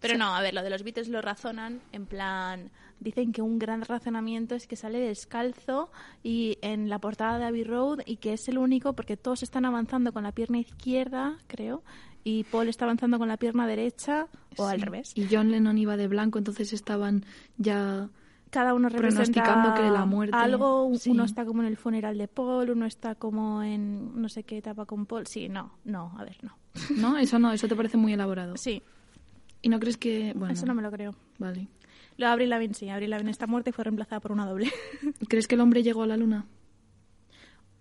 Pero 0.00 0.18
no, 0.18 0.34
a 0.34 0.40
ver, 0.40 0.54
lo 0.54 0.62
de 0.62 0.70
los 0.70 0.82
Beatles 0.82 1.08
lo 1.08 1.22
razonan 1.22 1.80
en 1.92 2.06
plan. 2.06 2.70
Dicen 3.00 3.32
que 3.32 3.42
un 3.42 3.58
gran 3.58 3.82
razonamiento 3.82 4.54
es 4.54 4.66
que 4.66 4.76
sale 4.76 4.98
descalzo 4.98 5.90
y 6.22 6.58
en 6.62 6.88
la 6.88 6.98
portada 6.98 7.38
de 7.38 7.44
Abbey 7.44 7.64
Road 7.64 8.00
y 8.06 8.16
que 8.16 8.32
es 8.32 8.48
el 8.48 8.58
único 8.58 8.94
porque 8.94 9.16
todos 9.16 9.42
están 9.42 9.64
avanzando 9.64 10.12
con 10.12 10.22
la 10.22 10.32
pierna 10.32 10.58
izquierda, 10.58 11.36
creo, 11.46 11.82
y 12.24 12.44
Paul 12.44 12.68
está 12.68 12.86
avanzando 12.86 13.18
con 13.18 13.28
la 13.28 13.36
pierna 13.36 13.66
derecha 13.66 14.28
o 14.56 14.66
al 14.66 14.80
revés. 14.80 15.12
Y 15.14 15.28
John 15.30 15.50
Lennon 15.50 15.78
iba 15.78 15.96
de 15.96 16.08
blanco, 16.08 16.38
entonces 16.38 16.72
estaban 16.72 17.24
ya 17.58 18.08
cada 18.50 18.74
uno 18.74 18.88
Pronosticando 18.88 19.74
que 19.74 19.90
la 19.90 20.06
muerte, 20.06 20.36
algo, 20.36 20.90
sí. 20.98 21.10
uno 21.10 21.24
está 21.24 21.44
como 21.44 21.62
en 21.62 21.68
el 21.68 21.76
funeral 21.76 22.16
de 22.16 22.26
Paul, 22.26 22.70
uno 22.70 22.86
está 22.86 23.14
como 23.14 23.62
en 23.62 24.20
no 24.20 24.28
sé 24.28 24.44
qué 24.44 24.58
etapa 24.58 24.86
con 24.86 25.06
Paul. 25.06 25.26
Sí, 25.26 25.48
no, 25.48 25.72
no, 25.84 26.14
a 26.18 26.24
ver, 26.24 26.38
no. 26.42 26.56
¿No? 26.96 27.18
Eso 27.18 27.38
no, 27.38 27.52
eso 27.52 27.68
te 27.68 27.76
parece 27.76 27.96
muy 27.96 28.12
elaborado. 28.12 28.56
Sí, 28.56 28.82
¿Y 29.62 29.68
no 29.68 29.80
crees 29.80 29.96
que...? 29.96 30.32
Bueno, 30.34 30.52
eso 30.54 30.66
no 30.66 30.74
me 30.74 30.82
lo 30.82 30.90
creo. 30.90 31.14
vale. 31.38 31.68
Lo 32.18 32.28
Avril 32.28 32.48
Lavigne 32.48 32.74
sí, 32.74 32.88
Avril 32.88 33.10
Lavigne 33.10 33.30
está 33.30 33.46
muerta 33.46 33.68
y 33.70 33.72
fue 33.74 33.84
reemplazada 33.84 34.20
por 34.20 34.32
una 34.32 34.46
doble. 34.46 34.70
¿Crees 35.28 35.46
que 35.46 35.54
el 35.54 35.60
hombre 35.60 35.82
llegó 35.82 36.02
a 36.02 36.06
la 36.06 36.16
luna? 36.16 36.46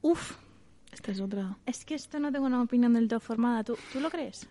Uf, 0.02 0.34
Esta 0.92 1.12
es 1.12 1.20
otra. 1.22 1.58
es 1.66 1.86
que 1.86 1.96
esto 1.96 2.20
no 2.20 2.32
tengo 2.32 2.46
una 2.46 2.62
opinión 2.62 2.94
del 2.94 3.08
todo 3.08 3.20
formada. 3.22 3.64
¿Tú, 3.64 3.78
¿tú 3.94 4.00
lo 4.02 4.10
crees? 4.10 4.48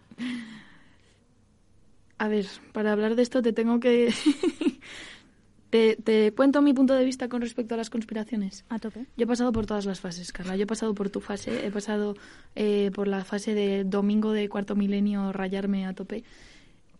A 2.18 2.28
ver, 2.28 2.46
para 2.72 2.92
hablar 2.92 3.14
de 3.16 3.22
esto 3.22 3.42
te 3.42 3.52
tengo 3.52 3.78
que... 3.80 4.12
te, 5.70 5.96
te 5.96 6.32
cuento 6.32 6.62
mi 6.62 6.72
punto 6.72 6.94
de 6.94 7.04
vista 7.04 7.28
con 7.28 7.40
respecto 7.42 7.74
a 7.74 7.76
las 7.76 7.90
conspiraciones. 7.90 8.64
A 8.68 8.78
tope. 8.78 9.06
Yo 9.16 9.24
he 9.24 9.26
pasado 9.26 9.52
por 9.52 9.66
todas 9.66 9.84
las 9.84 10.00
fases, 10.00 10.32
Carla. 10.32 10.56
Yo 10.56 10.62
he 10.62 10.66
pasado 10.66 10.94
por 10.94 11.10
tu 11.10 11.20
fase, 11.20 11.66
he 11.66 11.70
pasado 11.70 12.16
eh, 12.54 12.90
por 12.94 13.08
la 13.08 13.24
fase 13.24 13.54
de 13.54 13.84
domingo 13.84 14.32
de 14.32 14.48
cuarto 14.48 14.76
milenio, 14.76 15.32
rayarme 15.32 15.84
a 15.86 15.92
tope. 15.92 16.24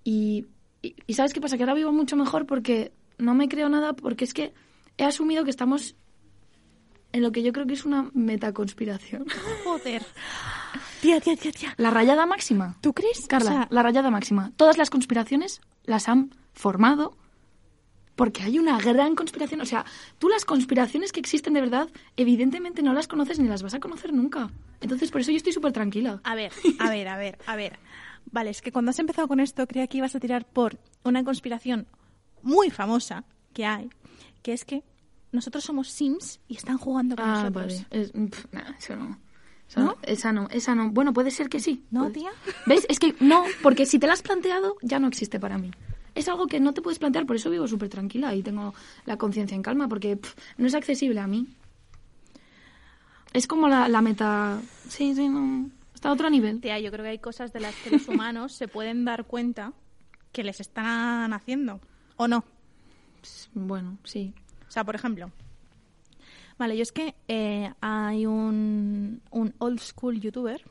Y, 0.04 0.46
y, 0.82 0.94
y 1.06 1.14
¿sabes 1.14 1.32
qué 1.32 1.40
pasa? 1.40 1.56
Que 1.56 1.62
ahora 1.62 1.74
vivo 1.74 1.92
mucho 1.92 2.16
mejor 2.16 2.46
porque 2.46 2.92
no 3.18 3.34
me 3.34 3.48
creo 3.48 3.68
nada, 3.68 3.94
porque 3.94 4.24
es 4.24 4.34
que 4.34 4.52
he 4.98 5.04
asumido 5.04 5.44
que 5.44 5.50
estamos 5.50 5.96
en 7.12 7.22
lo 7.22 7.32
que 7.32 7.42
yo 7.42 7.52
creo 7.52 7.66
que 7.66 7.74
es 7.74 7.84
una 7.84 8.10
metaconspiración. 8.12 9.26
Joder. 9.64 10.04
Tía, 11.00 11.20
tía, 11.20 11.36
tía, 11.36 11.52
tía. 11.52 11.74
La 11.76 11.90
rayada 11.90 12.24
máxima. 12.24 12.78
¿Tú 12.80 12.94
crees? 12.94 13.26
Carla, 13.28 13.50
O 13.50 13.52
sea, 13.52 13.68
la 13.70 13.82
rayada 13.82 14.10
máxima. 14.10 14.52
Todas 14.56 14.78
las 14.78 14.88
conspiraciones 14.88 15.60
las 15.84 16.08
han 16.08 16.30
formado 16.54 17.14
porque 18.16 18.42
hay 18.42 18.58
una 18.58 18.78
gran 18.80 19.14
conspiración. 19.14 19.60
O 19.60 19.66
sea, 19.66 19.84
tú 20.18 20.30
las 20.30 20.46
conspiraciones 20.46 21.12
que 21.12 21.20
existen 21.20 21.52
de 21.52 21.60
verdad, 21.60 21.90
evidentemente 22.16 22.82
no 22.82 22.94
las 22.94 23.06
conoces 23.06 23.38
ni 23.38 23.48
las 23.48 23.62
vas 23.62 23.74
a 23.74 23.80
conocer 23.80 24.14
nunca. 24.14 24.50
Entonces, 24.80 25.10
por 25.10 25.20
eso 25.20 25.30
yo 25.30 25.36
estoy 25.36 25.52
súper 25.52 25.72
tranquila. 25.72 26.20
A 26.24 26.34
ver, 26.34 26.52
a 26.78 26.88
ver, 26.88 27.08
a 27.08 27.18
ver, 27.18 27.38
a 27.46 27.56
ver. 27.56 27.78
Vale, 28.30 28.50
es 28.50 28.62
que 28.62 28.72
cuando 28.72 28.90
has 28.90 28.98
empezado 28.98 29.28
con 29.28 29.40
esto 29.40 29.66
creía 29.66 29.86
que 29.86 29.98
ibas 29.98 30.14
a 30.14 30.20
tirar 30.20 30.44
por 30.46 30.78
una 31.04 31.22
conspiración 31.24 31.86
muy 32.42 32.70
famosa 32.70 33.24
que 33.52 33.64
hay, 33.64 33.88
que 34.42 34.52
es 34.52 34.64
que 34.64 34.82
nosotros 35.32 35.64
somos 35.64 35.88
Sims 35.88 36.40
y 36.48 36.56
están 36.56 36.78
jugando 36.78 37.16
con 37.16 37.24
Ah, 37.24 37.34
nosotros. 37.50 37.84
vale. 37.90 38.02
Es- 38.02 38.12
pf, 38.12 38.48
nah, 38.52 38.72
eso 38.78 38.96
no. 38.96 39.18
Eso 39.68 39.80
¿No? 39.80 39.86
no, 39.86 39.96
Esa 40.02 40.32
no, 40.32 40.48
esa 40.50 40.74
no. 40.74 40.90
Bueno, 40.90 41.12
puede 41.12 41.30
ser 41.30 41.48
que 41.48 41.58
sí. 41.58 41.84
¿No, 41.90 42.00
Puede- 42.02 42.14
tía? 42.14 42.30
¿Ves? 42.66 42.86
Es 42.88 42.98
que 42.98 43.14
no, 43.20 43.44
porque 43.62 43.86
si 43.86 43.98
te 43.98 44.06
la 44.06 44.12
has 44.12 44.22
planteado, 44.22 44.76
ya 44.82 44.98
no 44.98 45.08
existe 45.08 45.40
para 45.40 45.56
mí. 45.58 45.70
Es 46.14 46.28
algo 46.28 46.46
que 46.46 46.60
no 46.60 46.74
te 46.74 46.82
puedes 46.82 46.98
plantear, 46.98 47.26
por 47.26 47.36
eso 47.36 47.50
vivo 47.50 47.66
súper 47.66 47.88
tranquila 47.88 48.34
y 48.34 48.42
tengo 48.42 48.74
la 49.06 49.16
conciencia 49.16 49.54
en 49.56 49.62
calma, 49.62 49.88
porque 49.88 50.18
no 50.58 50.66
es 50.66 50.74
accesible 50.74 51.18
a 51.20 51.26
mí. 51.26 51.48
Es 53.32 53.46
como 53.48 53.66
la, 53.68 53.88
la 53.88 54.00
meta... 54.00 54.60
Sí, 54.88 55.14
sí, 55.14 55.28
no... 55.28 55.68
Está 56.04 56.10
a 56.10 56.12
otro 56.16 56.28
nivel. 56.28 56.60
Tía, 56.60 56.78
yo 56.80 56.90
creo 56.90 57.02
que 57.02 57.12
hay 57.12 57.18
cosas 57.18 57.50
de 57.54 57.60
las 57.60 57.74
que 57.76 57.88
los 57.88 58.06
humanos 58.08 58.52
se 58.52 58.68
pueden 58.68 59.06
dar 59.06 59.24
cuenta 59.24 59.72
que 60.32 60.44
les 60.44 60.60
están 60.60 61.32
haciendo. 61.32 61.80
¿O 62.16 62.28
no? 62.28 62.44
Bueno, 63.54 63.96
sí. 64.04 64.34
O 64.68 64.70
sea, 64.70 64.84
por 64.84 64.96
ejemplo, 64.96 65.30
vale, 66.58 66.76
yo 66.76 66.82
es 66.82 66.92
que 66.92 67.14
eh, 67.26 67.72
hay 67.80 68.26
un, 68.26 69.22
un 69.30 69.54
old 69.56 69.80
school 69.80 70.20
youtuber 70.20 70.62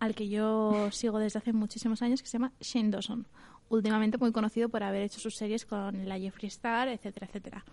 al 0.00 0.16
que 0.16 0.28
yo 0.28 0.90
sigo 0.90 1.20
desde 1.20 1.38
hace 1.38 1.52
muchísimos 1.52 2.02
años 2.02 2.20
que 2.20 2.26
se 2.26 2.32
llama 2.32 2.50
Shane 2.58 2.90
Dawson. 2.90 3.24
Últimamente 3.68 4.18
muy 4.18 4.32
conocido 4.32 4.68
por 4.68 4.82
haber 4.82 5.02
hecho 5.02 5.20
sus 5.20 5.36
series 5.36 5.64
con 5.64 6.08
la 6.08 6.18
Jeffree 6.18 6.48
Star, 6.48 6.88
etcétera, 6.88 7.28
etcétera. 7.28 7.64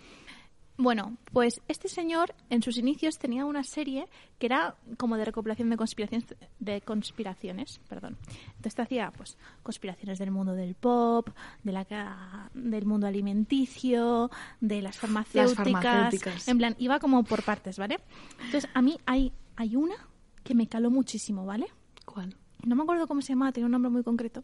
Bueno, 0.77 1.18
pues 1.32 1.62
este 1.68 1.88
señor 1.88 2.34
en 2.50 2.63
sus 2.63 2.77
inicios 2.77 3.20
tenía 3.20 3.46
una 3.46 3.63
serie 3.63 4.08
que 4.39 4.48
era 4.48 4.75
como 4.98 5.18
de 5.18 5.25
recopilación 5.25 5.70
de 5.70 5.77
conspiraciones, 5.77 6.36
de 6.60 6.82
conspiraciones, 6.82 7.80
perdón. 7.88 8.18
Entonces 8.48 8.75
te 8.75 8.82
hacía 8.82 9.12
pues 9.15 9.38
conspiraciones 9.62 10.18
del 10.18 10.32
mundo 10.32 10.53
del 10.53 10.74
pop, 10.74 11.30
de 11.63 11.72
la 11.72 12.50
del 12.53 12.86
mundo 12.86 13.06
alimenticio, 13.06 14.32
de 14.62 14.82
las 14.82 14.98
farmacéuticas, 14.98 15.63
farmacéuticas. 15.63 16.48
en 16.48 16.58
plan 16.58 16.75
iba 16.80 17.00
como 17.00 17.24
por 17.24 17.44
partes, 17.44 17.77
¿vale? 17.77 18.00
Entonces 18.46 18.68
a 18.74 18.82
mí 18.82 18.98
hay 19.06 19.32
hay 19.56 19.75
una 19.75 19.96
que 20.44 20.56
me 20.56 20.68
caló 20.68 20.89
muchísimo, 20.89 21.46
¿vale? 21.46 21.68
¿Cuál? 22.06 22.36
no 22.65 22.75
me 22.75 22.84
acuerdo 22.84 23.08
cómo 23.08 23.22
se 23.22 23.34
llamaba, 23.34 23.51
tenía 23.51 23.65
un 23.65 23.72
nombre 23.72 23.92
muy 23.92 24.03
concreto, 24.03 24.44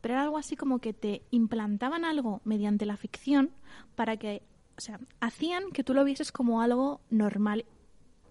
pero 0.00 0.14
era 0.14 0.22
algo 0.22 0.38
así 0.38 0.56
como 0.56 0.78
que 0.78 0.92
te 0.92 1.22
implantaban 1.30 2.04
algo 2.04 2.40
mediante 2.44 2.86
la 2.86 2.96
ficción 2.96 3.50
para 3.94 4.16
que, 4.16 4.42
o 4.78 4.80
sea, 4.80 5.00
hacían 5.20 5.70
que 5.72 5.82
tú 5.84 5.92
lo 5.92 6.04
vieses 6.04 6.30
como 6.32 6.62
algo 6.62 7.00
normal 7.10 7.64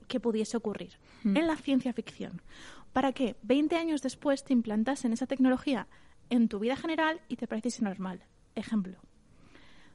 que 0.07 0.19
pudiese 0.21 0.55
ocurrir 0.57 0.97
Mm. 1.23 1.35
en 1.37 1.47
la 1.47 1.57
ciencia 1.57 1.91
ficción, 1.93 2.41
para 2.93 3.11
que 3.11 3.35
20 3.43 3.75
años 3.75 4.01
después 4.01 4.43
te 4.43 4.53
implantasen 4.53 5.11
esa 5.13 5.27
tecnología 5.27 5.87
en 6.29 6.47
tu 6.47 6.59
vida 6.59 6.75
general 6.77 7.19
y 7.27 7.35
te 7.35 7.47
pareciese 7.47 7.83
normal. 7.83 8.23
Ejemplo. 8.55 8.97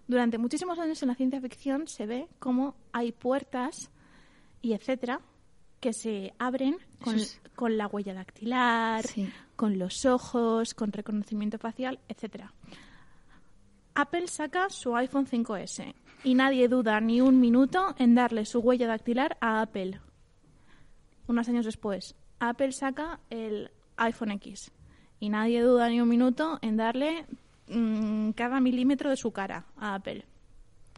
Durante 0.07 0.37
muchísimos 0.39 0.79
años 0.79 1.03
en 1.03 1.09
la 1.09 1.15
ciencia 1.15 1.41
ficción 1.41 1.89
se 1.89 2.07
ve 2.07 2.29
cómo 2.39 2.77
hay 2.93 3.13
puertas 3.13 3.91
y 4.61 4.75
etcétera 4.75 5.21
que 5.81 5.93
se 5.93 6.35
abren 6.39 6.77
con, 7.03 7.15
Eso 7.17 7.25
es- 7.25 7.41
con 7.57 7.77
la 7.77 7.87
huella 7.87 8.15
dactilar, 8.15 9.07
Sí. 9.07 9.29
con 9.57 9.79
los 9.79 10.05
ojos, 10.07 10.75
con 10.75 10.93
reconocimiento 10.93 11.59
facial, 11.59 11.99
etcétera. 12.09 12.53
Apple 13.95 14.27
saca 14.29 14.71
su 14.71 14.95
iPhone 14.97 15.27
5S 15.27 15.95
y 16.25 16.35
nadie 16.35 16.69
duda 16.69 17.01
ni 17.01 17.21
un 17.21 17.41
minuto 17.41 17.95
en 17.99 18.15
darle 18.15 18.45
su 18.45 18.61
huella 18.61 18.87
dactilar 18.87 19.37
a 19.41 19.61
Apple. 19.61 20.01
Unos 21.27 21.49
años 21.49 21.65
después, 21.65 22.15
Apple 22.39 22.73
saca 22.73 23.21
el 23.31 23.71
iPhone 23.97 24.33
X 24.33 24.73
y 25.21 25.29
nadie 25.29 25.63
duda 25.63 25.89
ni 25.89 26.01
un 26.01 26.09
minuto 26.09 26.59
en 26.63 26.77
darle 26.77 27.27
mm, 27.69 28.31
cada 28.31 28.61
milímetro 28.61 29.11
de 29.11 29.17
su 29.17 29.31
cara 29.33 29.67
a 29.77 29.95
Apple. 29.95 30.25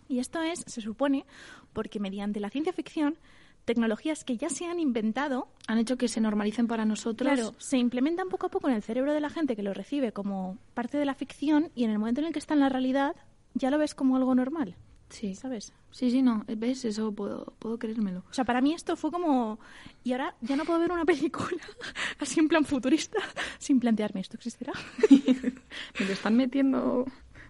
Y 0.08 0.18
esto 0.18 0.42
es, 0.42 0.64
se 0.66 0.80
supone, 0.80 1.24
porque 1.72 2.00
mediante 2.00 2.40
la 2.40 2.50
ciencia 2.50 2.72
ficción, 2.72 3.16
tecnologías 3.64 4.24
que 4.24 4.36
ya 4.36 4.50
se 4.50 4.66
han 4.66 4.78
inventado 4.78 5.48
Han 5.66 5.78
hecho 5.78 5.96
que 5.96 6.08
se 6.08 6.20
normalicen 6.20 6.66
para 6.66 6.84
nosotros. 6.84 7.32
Claro, 7.32 7.54
se 7.58 7.78
implementan 7.78 8.28
poco 8.28 8.46
a 8.46 8.50
poco 8.50 8.68
en 8.68 8.74
el 8.74 8.82
cerebro 8.82 9.12
de 9.12 9.20
la 9.20 9.30
gente 9.30 9.56
que 9.56 9.62
lo 9.62 9.72
recibe 9.72 10.12
como 10.12 10.58
parte 10.74 10.98
de 10.98 11.06
la 11.06 11.14
ficción 11.14 11.70
y 11.74 11.84
en 11.84 11.90
el 11.90 11.98
momento 11.98 12.20
en 12.20 12.26
el 12.26 12.32
que 12.32 12.38
está 12.38 12.54
en 12.54 12.60
la 12.60 12.68
realidad 12.68 13.16
ya 13.54 13.70
lo 13.70 13.78
ves 13.78 13.94
como 13.94 14.16
algo 14.16 14.34
normal, 14.34 14.76
Sí. 15.14 15.34
¿sabes? 15.34 15.72
Sí, 15.90 16.10
sí, 16.10 16.22
no. 16.22 16.44
¿Ves? 16.46 16.84
Eso 16.84 17.12
puedo, 17.12 17.54
puedo 17.60 17.78
creérmelo. 17.78 18.24
O 18.28 18.34
sea, 18.34 18.44
para 18.44 18.60
mí 18.60 18.74
esto 18.74 18.96
fue 18.96 19.12
como... 19.12 19.60
Y 20.02 20.12
ahora 20.12 20.34
ya 20.40 20.56
no 20.56 20.64
puedo 20.64 20.80
ver 20.80 20.90
una 20.90 21.04
película 21.04 21.62
así 22.18 22.40
en 22.40 22.48
plan 22.48 22.64
futurista 22.64 23.18
sin 23.58 23.78
plantearme, 23.78 24.20
¿esto 24.20 24.36
existirá? 24.36 24.72
Me 25.10 26.06
lo 26.06 26.12
están 26.12 26.36
metiendo 26.36 27.04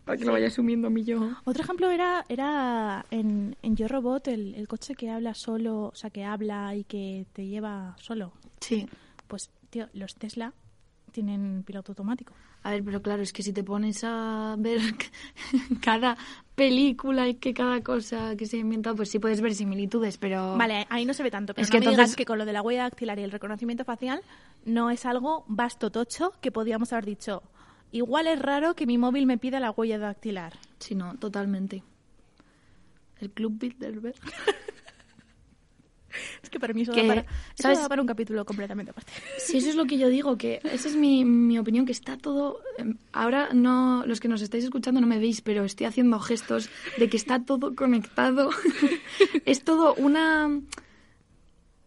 para 0.05 0.19
que 0.19 0.27
lo 0.27 0.33
vaya 0.33 0.49
asumiendo 0.49 0.91
mi 0.91 1.05
yo. 1.05 1.31
Otro 1.45 1.63
ejemplo 1.63 1.91
era, 1.91 2.27
era 2.29 3.07
en, 3.11 3.57
en 3.63 3.77
Yo 3.77 3.89
Robot, 3.89 4.29
el, 4.29 4.55
el 4.55 4.69
coche 4.69 4.95
que 4.95 5.09
habla 5.09 5.33
solo, 5.33 5.87
o 5.87 5.95
sea, 5.95 6.11
que 6.11 6.25
habla 6.25 6.75
y 6.77 6.85
que 6.85 7.27
te 7.33 7.47
lleva 7.47 7.97
solo. 7.99 8.33
Sí. 8.61 8.87
Pues, 9.27 9.51
tío, 9.71 9.89
los 9.95 10.15
Tesla 10.17 10.53
tienen 11.13 11.63
piloto 11.65 11.93
automático. 11.93 12.35
A 12.65 12.71
ver, 12.71 12.83
pero 12.83 13.01
claro, 13.03 13.23
es 13.23 13.33
que 13.33 13.43
si 13.43 13.53
te 13.53 13.63
pones 13.63 14.03
a 14.05 14.57
ver 14.59 14.81
cada 15.83 16.17
película 16.55 17.29
y 17.29 17.35
que 17.35 17.53
cada 17.55 17.83
cosa 17.83 18.37
que 18.37 18.47
se 18.47 18.57
ha 18.57 18.61
inventado, 18.61 18.97
pues 18.97 19.11
sí 19.11 19.19
puedes 19.19 19.41
ver 19.41 19.55
similitudes, 19.55 20.17
pero... 20.19 20.57
Vale, 20.57 20.87
ahí 20.89 21.05
no 21.05 21.13
se 21.15 21.23
ve 21.23 21.31
tanto, 21.31 21.53
pero 21.55 21.63
Es 21.63 21.69
no 21.69 21.73
que 21.73 21.79
me 21.81 21.85
entonces- 21.85 22.07
digas 22.07 22.17
que 22.17 22.25
con 22.25 22.39
lo 22.39 22.45
de 22.47 22.53
la 22.55 22.63
huella 22.63 22.83
dactilar 22.85 23.19
y 23.19 23.23
el 23.23 23.31
reconocimiento 23.31 23.85
facial 23.85 24.23
no 24.65 24.91
es 24.91 25.05
algo 25.07 25.45
vasto 25.47 25.91
tocho 25.91 26.33
que 26.41 26.51
podíamos 26.51 26.93
haber 26.93 27.05
dicho. 27.05 27.43
Igual 27.93 28.27
es 28.29 28.39
raro 28.41 28.75
que 28.75 28.87
mi 28.87 28.99
móvil 28.99 29.27
me 29.27 29.39
pida 29.39 29.61
la 29.61 29.71
huella 29.71 29.99
dactilar. 29.99 30.55
Sí, 30.79 30.95
no, 30.95 31.15
totalmente. 31.17 31.83
El 33.21 33.31
Club 33.31 33.59
Bilderberg. 33.59 34.17
Es 36.43 36.51
que 36.51 36.61
para 36.61 36.73
mí 36.75 36.83
eso, 36.83 36.93
Que, 36.93 37.03
da, 37.03 37.09
para, 37.09 37.21
eso 37.23 37.31
¿sabes? 37.57 37.81
da 37.81 37.89
para 37.89 38.01
un 38.03 38.09
capítulo 38.09 38.45
completamente 38.45 38.91
aparte. 38.91 39.13
Sí, 39.39 39.59
eso 39.59 39.69
es 39.71 39.75
lo 39.75 39.85
que 39.87 39.99
yo 39.99 40.09
digo, 40.09 40.37
que 40.37 40.61
esa 40.65 40.89
es 40.89 40.97
mi, 40.97 41.25
mi 41.25 41.59
opinión, 41.59 41.87
que 41.87 41.93
está 41.93 42.17
todo... 42.17 42.61
em, 42.79 42.97
Ahora 43.13 43.51
no, 43.53 44.05
los 44.07 44.21
que 44.21 44.29
nos 44.29 44.43
estáis 44.43 44.65
escuchando 44.65 45.01
no 45.01 45.07
me 45.07 45.19
veis, 45.19 45.41
pero 45.41 45.65
estoy 45.65 45.87
haciendo 45.87 46.19
gestos 46.21 46.69
de 46.99 47.09
que 47.09 47.17
está 47.17 47.45
todo 47.45 47.75
conectado. 47.75 48.51
es 49.47 49.63
todo 49.65 49.95
una... 49.95 50.61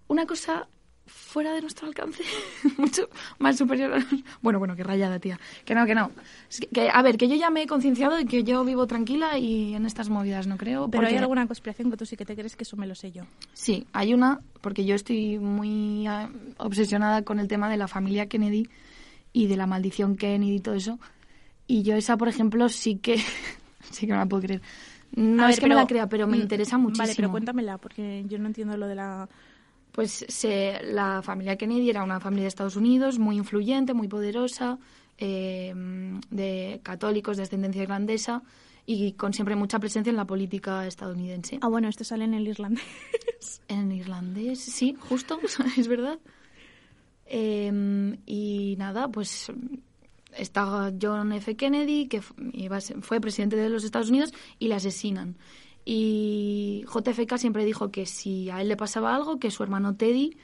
Una 0.09 0.25
cosa 0.25 0.67
fuera 1.07 1.53
de 1.53 1.61
nuestro 1.61 1.87
alcance, 1.87 2.23
mucho 2.77 3.09
más 3.39 3.57
superior 3.57 3.93
a... 3.93 4.05
Bueno, 4.41 4.59
bueno, 4.59 4.75
que 4.75 4.83
rayada, 4.83 5.19
tía. 5.19 5.39
Que 5.65 5.73
no, 5.73 5.85
que 5.85 5.95
no. 5.95 6.11
Es 6.49 6.59
que, 6.59 6.67
que, 6.67 6.89
a 6.93 7.01
ver, 7.01 7.17
que 7.17 7.27
yo 7.27 7.35
ya 7.35 7.49
me 7.49 7.63
he 7.63 7.67
concienciado 7.67 8.19
y 8.19 8.25
que 8.25 8.43
yo 8.43 8.63
vivo 8.63 8.85
tranquila 8.87 9.37
y 9.37 9.73
en 9.73 9.85
estas 9.85 10.09
movidas 10.09 10.47
no 10.47 10.57
creo. 10.57 10.89
Pero 10.89 11.07
hay 11.07 11.15
alguna 11.17 11.47
conspiración 11.47 11.89
que 11.89 11.97
tú 11.97 12.05
sí 12.05 12.15
que 12.15 12.25
te 12.25 12.35
crees 12.35 12.55
que 12.55 12.63
eso 12.63 12.77
me 12.77 12.85
lo 12.87 12.95
sé 12.95 13.11
yo. 13.11 13.23
Sí, 13.53 13.87
hay 13.93 14.13
una, 14.13 14.41
porque 14.61 14.85
yo 14.85 14.95
estoy 14.95 15.39
muy 15.39 16.05
ah, 16.07 16.29
obsesionada 16.57 17.23
con 17.23 17.39
el 17.39 17.47
tema 17.47 17.69
de 17.69 17.77
la 17.77 17.87
familia 17.87 18.27
Kennedy 18.27 18.69
y 19.33 19.47
de 19.47 19.57
la 19.57 19.65
maldición 19.67 20.15
Kennedy 20.17 20.55
y 20.55 20.59
todo 20.59 20.75
eso. 20.75 20.99
Y 21.67 21.83
yo 21.83 21.95
esa, 21.95 22.15
por 22.17 22.27
ejemplo, 22.29 22.69
sí 22.69 22.97
que, 22.97 23.17
sí 23.91 24.05
que 24.07 24.13
no 24.13 24.19
la 24.19 24.25
puedo 24.25 24.43
creer. 24.43 24.61
No 25.15 25.45
A 25.45 25.49
es 25.49 25.55
ver, 25.55 25.59
que 25.61 25.65
me 25.67 25.69
pero- 25.69 25.81
la 25.81 25.87
crea, 25.87 26.07
pero 26.09 26.27
me 26.27 26.37
mm, 26.37 26.41
interesa 26.41 26.77
muchísimo. 26.77 27.03
Vale, 27.05 27.13
pero 27.15 27.31
cuéntamela, 27.31 27.77
porque 27.77 28.25
yo 28.27 28.37
no 28.39 28.47
entiendo 28.47 28.75
lo 28.77 28.87
de 28.87 28.95
la... 28.95 29.29
Pues 29.97 30.27
se- 30.29 30.79
la 30.83 31.23
familia 31.23 31.55
Kennedy 31.57 31.89
era 31.89 32.03
una 32.03 32.19
familia 32.19 32.43
de 32.43 32.49
Estados 32.49 32.75
Unidos 32.75 33.17
muy 33.17 33.35
influyente, 33.37 33.95
muy 33.95 34.07
poderosa, 34.07 34.77
eh, 35.17 35.73
de 36.29 36.79
católicos 36.83 37.35
de 37.37 37.41
ascendencia 37.41 37.81
irlandesa 37.81 38.43
y 38.85 39.13
con 39.13 39.33
siempre 39.33 39.55
mucha 39.55 39.79
presencia 39.79 40.11
en 40.11 40.15
la 40.17 40.25
política 40.25 40.85
estadounidense. 40.85 41.57
Ah, 41.63 41.67
bueno, 41.67 41.89
esto 41.89 42.03
sale 42.03 42.25
en 42.25 42.35
el 42.35 42.47
irlandés. 42.47 42.83
En 43.69 43.91
irlandés, 43.91 44.59
sí, 44.59 44.95
justo, 45.09 45.39
es 45.77 45.87
verdad. 45.87 46.19
Eh, 47.25 48.17
y 48.27 48.75
nada, 48.77 49.07
pues 49.07 49.51
está 50.37 50.93
John 51.01 51.33
F. 51.33 51.55
Kennedy, 51.55 52.07
que 52.07 52.21
iba 52.53 52.79
fue 53.01 53.19
presidente 53.19 53.55
de 53.55 53.69
los 53.69 53.83
Estados 53.83 54.11
Unidos, 54.11 54.31
y 54.59 54.67
le 54.67 54.75
asesinan. 54.75 55.37
Y 55.89 56.83
JFK 56.91 57.37
siempre 57.37 57.63
dijo 57.63 57.91
que 57.91 58.05
si 58.05 58.49
a 58.49 58.61
él 58.61 58.67
le 58.67 58.75
pasaba 58.75 59.15
algo, 59.15 59.39
que 59.39 59.51
su 59.51 59.63
hermano 59.63 59.95
Teddy, 59.95 60.35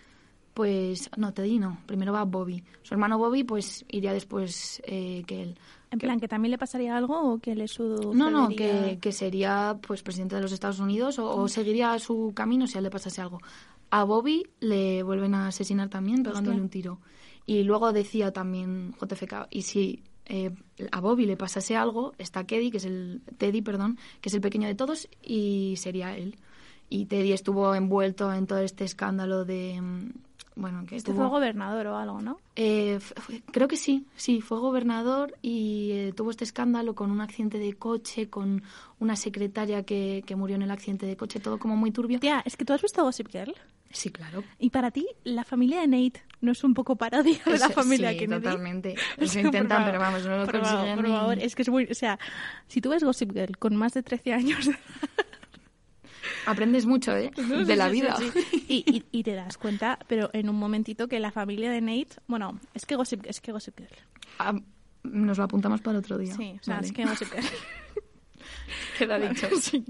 pues... 0.54 1.10
No, 1.18 1.34
Teddy 1.34 1.60
no, 1.60 1.80
primero 1.86 2.14
va 2.14 2.24
Bobby. 2.24 2.64
Su 2.82 2.94
hermano 2.94 3.18
Bobby, 3.18 3.44
pues 3.44 3.84
iría 3.90 4.14
después 4.14 4.82
eh, 4.86 5.24
que 5.28 5.42
él. 5.44 5.58
En 5.92 6.00
Que- 6.00 6.08
plan, 6.08 6.20
¿que 6.22 6.30
también 6.30 6.52
le 6.52 6.58
pasaría 6.58 6.96
algo 6.96 7.20
o 7.34 7.40
que 7.40 7.56
le 7.56 7.68
sucedería? 7.68 8.14
no, 8.14 8.30
no, 8.32 8.48
que, 8.56 8.98
que 9.02 9.12
sería 9.12 9.78
pues 9.86 10.02
presidente 10.02 10.36
de 10.38 10.42
los 10.42 10.54
Estados 10.54 10.80
Unidos 10.80 11.20
o, 11.20 11.30
o 11.36 11.48
seguiría 11.50 12.00
su 12.00 12.32
camino 12.34 12.66
si 12.66 12.78
a 12.78 12.80
él 12.80 12.86
le 12.86 12.90
pasase 12.90 13.20
algo. 13.22 13.42
A 13.90 14.06
Bobby 14.06 14.44
le 14.62 15.04
vuelven 15.04 15.36
a 15.36 15.48
asesinar 15.50 15.90
también 15.90 16.24
pegándole 16.24 16.56
Hostia. 16.56 16.64
un 16.64 16.70
tiro. 16.70 17.00
Y 17.46 17.64
luego 17.64 17.92
decía 17.92 18.32
también 18.32 18.96
JFK, 18.98 19.48
y 19.52 19.64
si 19.64 20.02
eh, 20.26 20.52
a 20.92 21.00
Bobby 21.02 21.26
le 21.26 21.38
pasase 21.38 21.76
algo, 21.76 22.14
está 22.18 22.44
Teddy, 22.44 22.72
que 22.72 22.78
es 22.78 22.86
el 22.86 23.22
Teddy, 23.38 23.62
perdón, 23.62 23.98
que 24.22 24.30
es 24.30 24.36
el 24.36 24.42
pequeño 24.42 24.68
de 24.68 24.76
todos, 24.76 25.08
y 25.22 25.76
sería 25.78 26.16
él. 26.18 26.36
Y 26.90 27.06
Teddy 27.06 27.32
estuvo 27.34 27.74
envuelto 27.76 28.32
en 28.34 28.46
todo 28.48 28.60
este 28.60 28.84
escándalo 28.84 29.46
de 29.46 29.80
mm, 29.82 30.12
bueno, 30.56 30.86
que 30.86 30.96
Este 30.98 31.12
tuvo- 31.12 31.18
fue 31.22 31.30
gobernador 31.30 31.88
o 31.88 31.98
algo, 31.98 32.22
¿no? 32.22 32.38
eh, 32.56 33.00
fue- 33.00 33.42
creo 33.52 33.68
que 33.68 33.78
sí, 33.78 34.06
sí, 34.16 34.40
fue 34.42 34.60
gobernador 34.60 35.36
y 35.42 35.90
eh, 35.94 36.14
tuvo 36.16 36.30
este 36.30 36.44
escándalo 36.44 36.94
con 36.94 37.10
un 37.10 37.22
accidente 37.22 37.58
de 37.58 37.74
coche, 37.74 38.30
con 38.30 38.62
una 39.00 39.16
secretaria 39.16 39.82
que, 39.84 40.24
que 40.28 40.36
murió 40.36 40.56
en 40.56 40.62
el 40.62 40.70
accidente 40.70 41.08
de 41.08 41.18
coche, 41.18 41.40
todo 41.40 41.58
como 41.58 41.76
muy 41.76 41.90
turbio. 41.90 42.20
Tía, 42.20 42.44
es 42.46 42.56
que 42.56 42.66
tú 42.66 42.74
has 42.74 42.82
visto 42.84 43.04
Gossip 43.04 43.30
Girl. 43.32 43.56
Sí, 43.94 44.10
claro. 44.12 44.44
Y 44.60 44.70
para 44.72 44.92
ti, 44.92 45.08
la 45.24 45.44
familia 45.46 45.80
de 45.82 45.88
Nate 45.88 46.22
no 46.42 46.52
es 46.52 46.64
un 46.66 46.74
poco 46.74 46.96
parodia 46.98 47.40
de 47.46 47.58
la 47.60 47.70
familia 47.70 48.12
sí, 48.12 48.18
Kennedy. 48.18 48.42
totalmente. 48.42 48.96
Lo 49.18 49.28
sea, 49.28 49.42
intentan, 49.44 49.84
por 49.84 49.92
pero 49.92 50.00
favor, 50.04 50.14
vamos, 50.22 50.26
no 50.28 50.38
lo 50.40 50.46
por 50.46 50.54
favor, 50.62 50.70
consiguen. 50.74 50.96
Por 50.98 51.06
ni- 51.08 51.12
favor, 51.16 51.40
es 51.40 51.56
que 51.56 51.62
es 51.62 51.70
muy... 51.70 51.84
O 51.86 51.94
sea, 51.94 52.20
si 52.68 52.82
tú 52.82 52.90
ves 52.90 53.04
Gossip 53.04 53.32
Girl 53.32 53.56
con 53.58 53.76
más 53.78 53.94
de 53.94 54.04
13 54.04 54.34
años... 54.34 54.70
Aprendes 56.46 56.86
mucho, 56.86 57.16
¿eh? 57.16 57.32
De 57.66 57.76
la 57.76 57.90
Sí, 57.90 57.96
sí, 57.96 58.02
vida. 58.02 58.16
sí, 58.18 58.32
sí. 58.50 58.66
Y, 58.68 58.96
y- 58.98 59.06
y 59.20 59.24
te 59.24 59.34
das 59.34 59.58
cuenta, 59.58 60.00
pero 60.08 60.30
en 60.34 60.50
un 60.50 60.56
momentito, 60.58 61.08
que 61.08 61.20
la 61.20 61.32
familia 61.32 61.72
de 61.72 61.82
Nate... 61.82 62.16
Bueno, 62.28 62.60
es 62.74 62.86
que 62.86 62.96
Gossip, 62.96 63.26
es 63.26 63.40
que 63.42 63.52
Gossip 63.52 63.78
Girl. 63.78 63.94
Ah, 64.40 64.54
nos 65.04 65.38
lo 65.38 65.44
apuntamos 65.44 65.82
para 65.82 66.00
otro 66.00 66.18
día. 66.18 66.36
Sí, 66.36 66.56
o 66.60 66.64
sea, 66.64 66.76
Vale. 66.76 66.88
es 66.88 66.94
que 66.94 67.06
Gossip 67.06 67.32
Girl. 67.32 67.46
Queda 68.98 69.20
dicho. 69.20 69.48
Sí. 69.62 69.84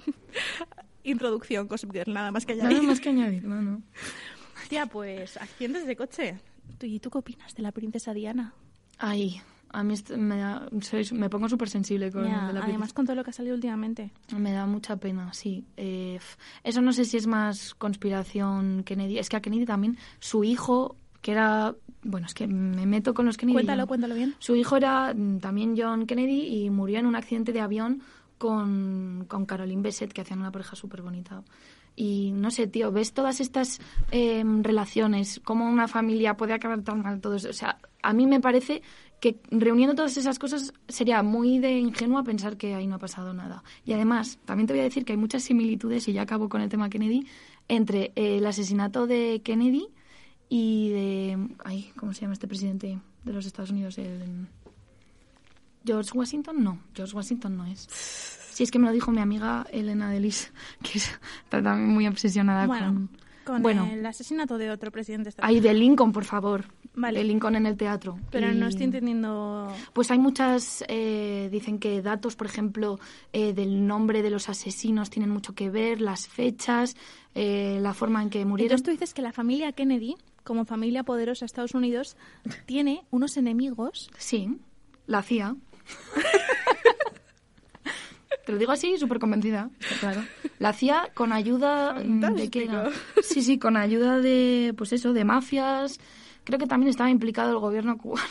Introducción, 1.04 1.68
Gossip 1.68 1.92
Girl, 1.94 2.14
nada 2.14 2.32
más 2.32 2.46
que 2.46 2.56
Nada 2.56 2.70
añadir. 2.70 2.88
más 2.88 3.00
que 3.00 3.10
añadir, 3.10 3.44
no, 3.46 3.62
no. 3.62 3.82
Tía, 4.70 4.86
pues, 4.86 5.38
accidentes 5.38 5.86
de 5.86 5.96
coche. 5.96 6.40
¿Tú- 6.78 6.86
¿Y 6.86 7.00
tú 7.00 7.10
qué 7.10 7.18
opinas 7.18 7.54
de 7.56 7.62
la 7.64 7.72
princesa 7.72 8.14
Diana? 8.14 8.54
Ay, 8.98 9.42
a 9.70 9.84
mí 9.84 9.94
esto 9.94 10.18
me, 10.18 10.38
da- 10.38 10.70
soy- 10.82 11.10
me 11.12 11.30
pongo 11.30 11.50
súper 11.50 11.68
sensible 11.70 12.12
con 12.12 12.24
de 12.24 12.30
la 12.30 12.64
además, 12.64 12.94
con 12.94 13.06
todo 13.06 13.16
lo 13.16 13.24
que 13.24 13.32
ha 13.32 13.34
salido 13.34 13.56
últimamente. 13.56 14.12
Me 14.38 14.52
da 14.54 14.66
mucha 14.66 14.96
pena, 14.98 15.34
sí. 15.34 15.66
Eh, 15.78 16.20
eso 16.64 16.82
no 16.82 16.94
sé 16.94 17.06
si 17.06 17.18
es 17.18 17.28
más 17.28 17.74
conspiración 17.76 18.84
Kennedy. 18.84 19.18
Es 19.20 19.30
que 19.30 19.38
a 19.38 19.42
Kennedy 19.42 19.66
también, 19.66 19.98
su 20.20 20.44
hijo, 20.44 20.96
que 21.22 21.32
era... 21.32 21.76
Bueno, 22.06 22.28
es 22.28 22.34
que 22.34 22.48
me 22.48 22.86
meto 22.86 23.14
con 23.14 23.26
los 23.26 23.38
Kennedy. 23.38 23.54
Cuéntalo, 23.56 23.88
cuéntalo 23.88 24.14
bien. 24.16 24.36
Su 24.40 24.56
hijo 24.56 24.76
era 24.78 25.14
mm, 25.14 25.40
también 25.40 25.74
John 25.78 26.06
Kennedy 26.06 26.64
y 26.64 26.70
murió 26.70 27.00
en 27.00 27.06
un 27.06 27.16
accidente 27.16 27.54
de 27.54 27.62
avión 27.62 28.02
con, 28.44 29.24
con 29.30 29.46
Caroline 29.46 29.82
Bessette, 29.82 30.12
que 30.12 30.20
hacían 30.20 30.42
una 30.42 30.52
pareja 30.52 30.76
súper 30.76 31.02
bonita. 31.02 31.46
Y 31.96 32.34
no 32.34 32.52
sé, 32.52 32.68
tío, 32.68 32.92
ves 32.92 33.14
todas 33.14 33.40
estas 33.40 33.80
eh, 34.12 34.44
relaciones, 34.62 35.40
cómo 35.46 35.66
una 35.66 35.88
familia 35.88 36.36
puede 36.36 36.52
acabar 36.52 36.82
tan 36.82 37.04
mal, 37.04 37.22
todo 37.22 37.36
eso. 37.36 37.50
O 37.50 37.54
sea, 37.54 37.78
a 38.02 38.12
mí 38.12 38.28
me 38.28 38.42
parece 38.42 38.82
que 39.22 39.40
reuniendo 39.50 39.96
todas 39.96 40.18
esas 40.18 40.40
cosas 40.40 40.74
sería 40.90 41.24
muy 41.24 41.60
de 41.60 41.80
ingenua 41.80 42.26
pensar 42.26 42.58
que 42.58 42.76
ahí 42.76 42.86
no 42.86 42.96
ha 42.96 43.00
pasado 43.00 43.34
nada. 43.34 43.64
Y 43.86 43.94
además, 43.94 44.38
también 44.44 44.68
te 44.68 44.74
voy 44.74 44.82
a 44.82 44.84
decir 44.84 45.06
que 45.06 45.14
hay 45.14 45.18
muchas 45.18 45.44
similitudes, 45.44 46.06
y 46.10 46.12
ya 46.12 46.24
acabo 46.24 46.50
con 46.50 46.60
el 46.60 46.68
tema 46.68 46.90
Kennedy, 46.90 47.26
entre 47.70 48.12
eh, 48.18 48.40
el 48.40 48.46
asesinato 48.46 49.08
de 49.08 49.42
Kennedy 49.42 49.88
y 50.50 50.90
de... 50.90 51.48
Ay, 51.64 51.94
¿cómo 51.96 52.12
se 52.12 52.22
llama 52.22 52.34
este 52.34 52.50
presidente 52.50 53.00
de 53.24 53.32
los 53.32 53.46
Estados 53.46 53.72
Unidos? 53.72 53.98
El, 54.00 54.50
George 55.86 56.12
Washington, 56.14 56.64
no. 56.64 56.80
George 56.96 57.16
Washington 57.16 57.58
no 57.58 57.66
es. 57.66 57.88
Sí, 58.52 58.64
es 58.64 58.72
que 58.72 58.80
me 58.80 58.86
lo 58.88 58.94
dijo 58.94 59.12
mi 59.12 59.20
amiga 59.20 59.66
Elena 59.72 60.10
Delis, 60.12 60.52
que 60.84 60.98
es- 61.00 61.20
está 61.44 61.62
también 61.62 61.90
muy 61.90 62.08
obsesionada 62.08 62.68
Bueno, 62.68 62.86
con... 62.94 63.10
con 63.46 63.62
bueno. 63.64 63.90
el 63.92 64.06
asesinato 64.06 64.58
de 64.58 64.70
otro 64.70 64.92
presidente. 64.92 65.30
esta- 65.30 65.46
Ay, 65.46 65.60
de 65.60 65.74
Lincoln, 65.74 66.12
por 66.12 66.24
favor. 66.26 66.66
Vale. 66.96 67.18
De 67.18 67.26
Lincoln 67.26 67.56
en 67.56 67.66
el 67.66 67.76
teatro. 67.76 68.20
Pero 68.30 68.52
Y- 68.52 68.56
no 68.56 68.68
estoy 68.68 68.84
entendiendo... 68.84 69.74
Pues 69.94 70.12
hay 70.12 70.20
muchas, 70.20 70.84
eh, 70.88 71.50
dicen 71.52 71.80
que 71.80 72.04
datos, 72.04 72.36
por 72.36 72.46
ejemplo, 72.46 73.00
eh, 73.34 73.54
del 73.54 73.88
nombre 73.88 74.22
de 74.22 74.30
los 74.30 74.48
asesinos 74.48 75.10
tienen 75.10 75.32
mucho 75.32 75.56
que 75.56 75.72
ver, 75.72 76.00
las 76.02 76.28
fechas, 76.28 76.96
eh, 77.34 77.80
la 77.82 77.96
forma 77.96 78.22
en 78.22 78.30
que 78.30 78.46
murieron. 78.46 78.74
Entonces 78.76 78.86
tú 78.86 78.92
dices 78.92 79.16
que 79.16 79.24
la 79.24 79.32
familia 79.34 79.72
Kennedy, 79.72 80.16
como 80.44 80.66
familia 80.66 81.02
poderosa 81.04 81.40
de 81.40 81.46
Estados 81.48 81.74
Unidos, 81.74 82.16
tiene 82.68 83.04
unos 83.10 83.36
enemigos... 83.38 84.12
Sí, 84.20 84.58
la 85.08 85.24
CIA. 85.24 85.56
Te 88.46 88.52
lo 88.52 88.58
digo 88.58 88.74
así, 88.74 88.98
súper 88.98 89.20
convencida, 89.20 89.70
está 89.80 89.96
claro. 90.00 90.22
La 90.60 90.74
CIA 90.74 91.12
con 91.14 91.32
ayuda 91.32 91.94
mm, 92.04 92.36
de 92.36 92.50
qué 92.50 92.66
era? 92.66 92.90
Sí, 93.22 93.42
sí, 93.42 93.58
con 93.58 93.78
ayuda 93.78 94.20
de, 94.20 94.74
pues 94.78 94.92
eso, 94.92 95.14
de 95.14 95.24
mafias. 95.24 95.98
Creo 96.44 96.60
que 96.60 96.68
también 96.68 96.90
estaba 96.90 97.10
implicado 97.10 97.52
el 97.52 97.60
gobierno 97.60 97.98
cubano. 97.98 98.28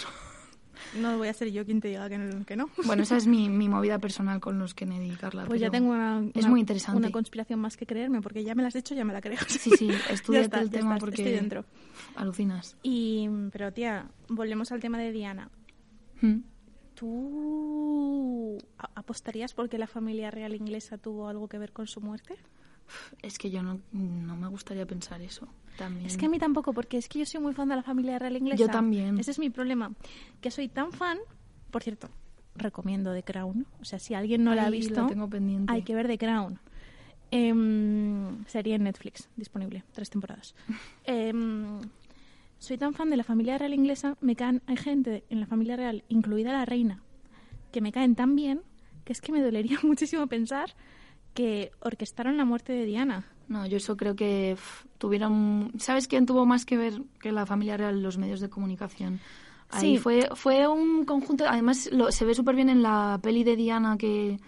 No 1.00 1.16
voy 1.16 1.28
a 1.28 1.32
ser 1.32 1.50
yo 1.50 1.64
quien 1.64 1.80
te 1.80 1.88
diga 1.88 2.10
que, 2.10 2.20
que 2.46 2.56
no. 2.56 2.68
Bueno, 2.84 3.04
esa 3.04 3.16
es 3.16 3.26
mi, 3.26 3.48
mi 3.48 3.66
movida 3.70 3.98
personal 3.98 4.38
con 4.40 4.58
los 4.58 4.74
Kennedy, 4.74 5.16
Carla. 5.16 5.46
Pues 5.46 5.62
ya 5.62 5.70
tengo 5.70 5.92
una, 5.92 6.22
Es 6.34 6.42
una- 6.42 6.50
muy 6.50 6.60
interesante. 6.60 6.98
una 6.98 7.10
conspiración 7.10 7.58
más 7.60 7.78
que 7.78 7.86
creerme, 7.86 8.20
porque 8.20 8.44
ya 8.44 8.54
me 8.54 8.60
la 8.60 8.68
has 8.68 8.74
dicho, 8.74 8.94
ya 8.94 9.06
me 9.06 9.14
la 9.14 9.22
creo. 9.22 9.38
Sí, 9.46 9.70
sí, 9.78 9.88
estudiate 10.10 10.58
el 10.60 10.68
tema 10.68 10.96
está, 10.96 11.06
porque 11.06 11.22
Estoy 11.22 11.32
dentro. 11.32 11.64
alucinas. 12.16 12.76
Y, 12.82 13.30
pero 13.50 13.72
tía, 13.72 14.10
volvemos 14.28 14.70
al 14.72 14.80
tema 14.80 14.98
de 14.98 15.10
Diana. 15.12 15.48
Mm. 16.20 16.40
¿Tú 17.02 18.58
apostarías 18.94 19.54
porque 19.54 19.76
la 19.76 19.88
familia 19.88 20.30
real 20.30 20.54
inglesa 20.54 20.98
tuvo 20.98 21.26
algo 21.26 21.48
que 21.48 21.58
ver 21.58 21.72
con 21.72 21.88
su 21.88 22.00
muerte? 22.00 22.36
Es 23.22 23.38
que 23.38 23.50
yo 23.50 23.60
no, 23.60 23.80
no 23.90 24.36
me 24.36 24.46
gustaría 24.46 24.86
pensar 24.86 25.20
eso. 25.20 25.48
También. 25.76 26.06
Es 26.06 26.16
que 26.16 26.26
a 26.26 26.28
mí 26.28 26.38
tampoco, 26.38 26.72
porque 26.72 26.98
es 26.98 27.08
que 27.08 27.18
yo 27.18 27.26
soy 27.26 27.40
muy 27.40 27.54
fan 27.54 27.70
de 27.70 27.74
la 27.74 27.82
familia 27.82 28.20
real 28.20 28.36
inglesa. 28.36 28.56
Yo 28.60 28.68
también. 28.68 29.18
Ese 29.18 29.32
es 29.32 29.40
mi 29.40 29.50
problema. 29.50 29.92
Que 30.40 30.52
soy 30.52 30.68
tan 30.68 30.92
fan, 30.92 31.18
por 31.72 31.82
cierto, 31.82 32.08
recomiendo 32.54 33.12
The 33.12 33.24
Crown. 33.24 33.66
O 33.80 33.84
sea, 33.84 33.98
si 33.98 34.14
alguien 34.14 34.44
no 34.44 34.54
la 34.54 34.66
ha 34.66 34.70
visto, 34.70 35.02
la 35.02 35.08
tengo 35.08 35.28
pendiente. 35.28 35.72
hay 35.72 35.82
que 35.82 35.96
ver 35.96 36.06
The 36.06 36.18
Crown. 36.18 36.60
Em, 37.32 38.44
sería 38.44 38.76
en 38.76 38.84
Netflix, 38.84 39.28
disponible, 39.34 39.82
tres 39.90 40.08
temporadas. 40.08 40.54
Em, 41.04 41.80
soy 42.62 42.78
tan 42.78 42.94
fan 42.94 43.10
de 43.10 43.16
la 43.16 43.24
familia 43.24 43.58
real 43.58 43.74
inglesa, 43.74 44.16
me 44.20 44.36
caen, 44.36 44.62
hay 44.66 44.76
gente 44.76 45.24
en 45.30 45.40
la 45.40 45.46
familia 45.46 45.76
real, 45.76 46.04
incluida 46.08 46.52
la 46.52 46.64
reina, 46.64 47.02
que 47.72 47.80
me 47.80 47.90
caen 47.92 48.14
tan 48.14 48.36
bien 48.36 48.62
que 49.04 49.12
es 49.12 49.20
que 49.20 49.32
me 49.32 49.42
dolería 49.42 49.78
muchísimo 49.82 50.26
pensar 50.28 50.74
que 51.34 51.72
orquestaron 51.80 52.36
la 52.36 52.44
muerte 52.44 52.72
de 52.72 52.84
Diana. 52.86 53.26
No, 53.48 53.66
yo 53.66 53.78
eso 53.78 53.96
creo 53.96 54.14
que 54.14 54.56
tuvieron... 54.98 55.72
¿Sabes 55.78 56.06
quién 56.06 56.24
tuvo 56.26 56.46
más 56.46 56.64
que 56.64 56.76
ver 56.76 57.02
que 57.20 57.32
la 57.32 57.46
familia 57.46 57.76
real? 57.76 58.00
Los 58.02 58.16
medios 58.16 58.40
de 58.40 58.48
comunicación. 58.48 59.18
Ahí 59.70 59.96
Sí. 59.96 59.98
fue, 59.98 60.28
fue 60.34 60.68
un 60.68 61.04
conjunto... 61.04 61.44
Además, 61.48 61.88
lo- 61.92 62.12
se 62.12 62.24
ve 62.24 62.34
súper 62.34 62.54
bien 62.54 62.68
en 62.68 62.82
la 62.82 63.18
peli 63.22 63.42
de 63.44 63.56
Diana 63.56 63.96
que... 63.98 64.38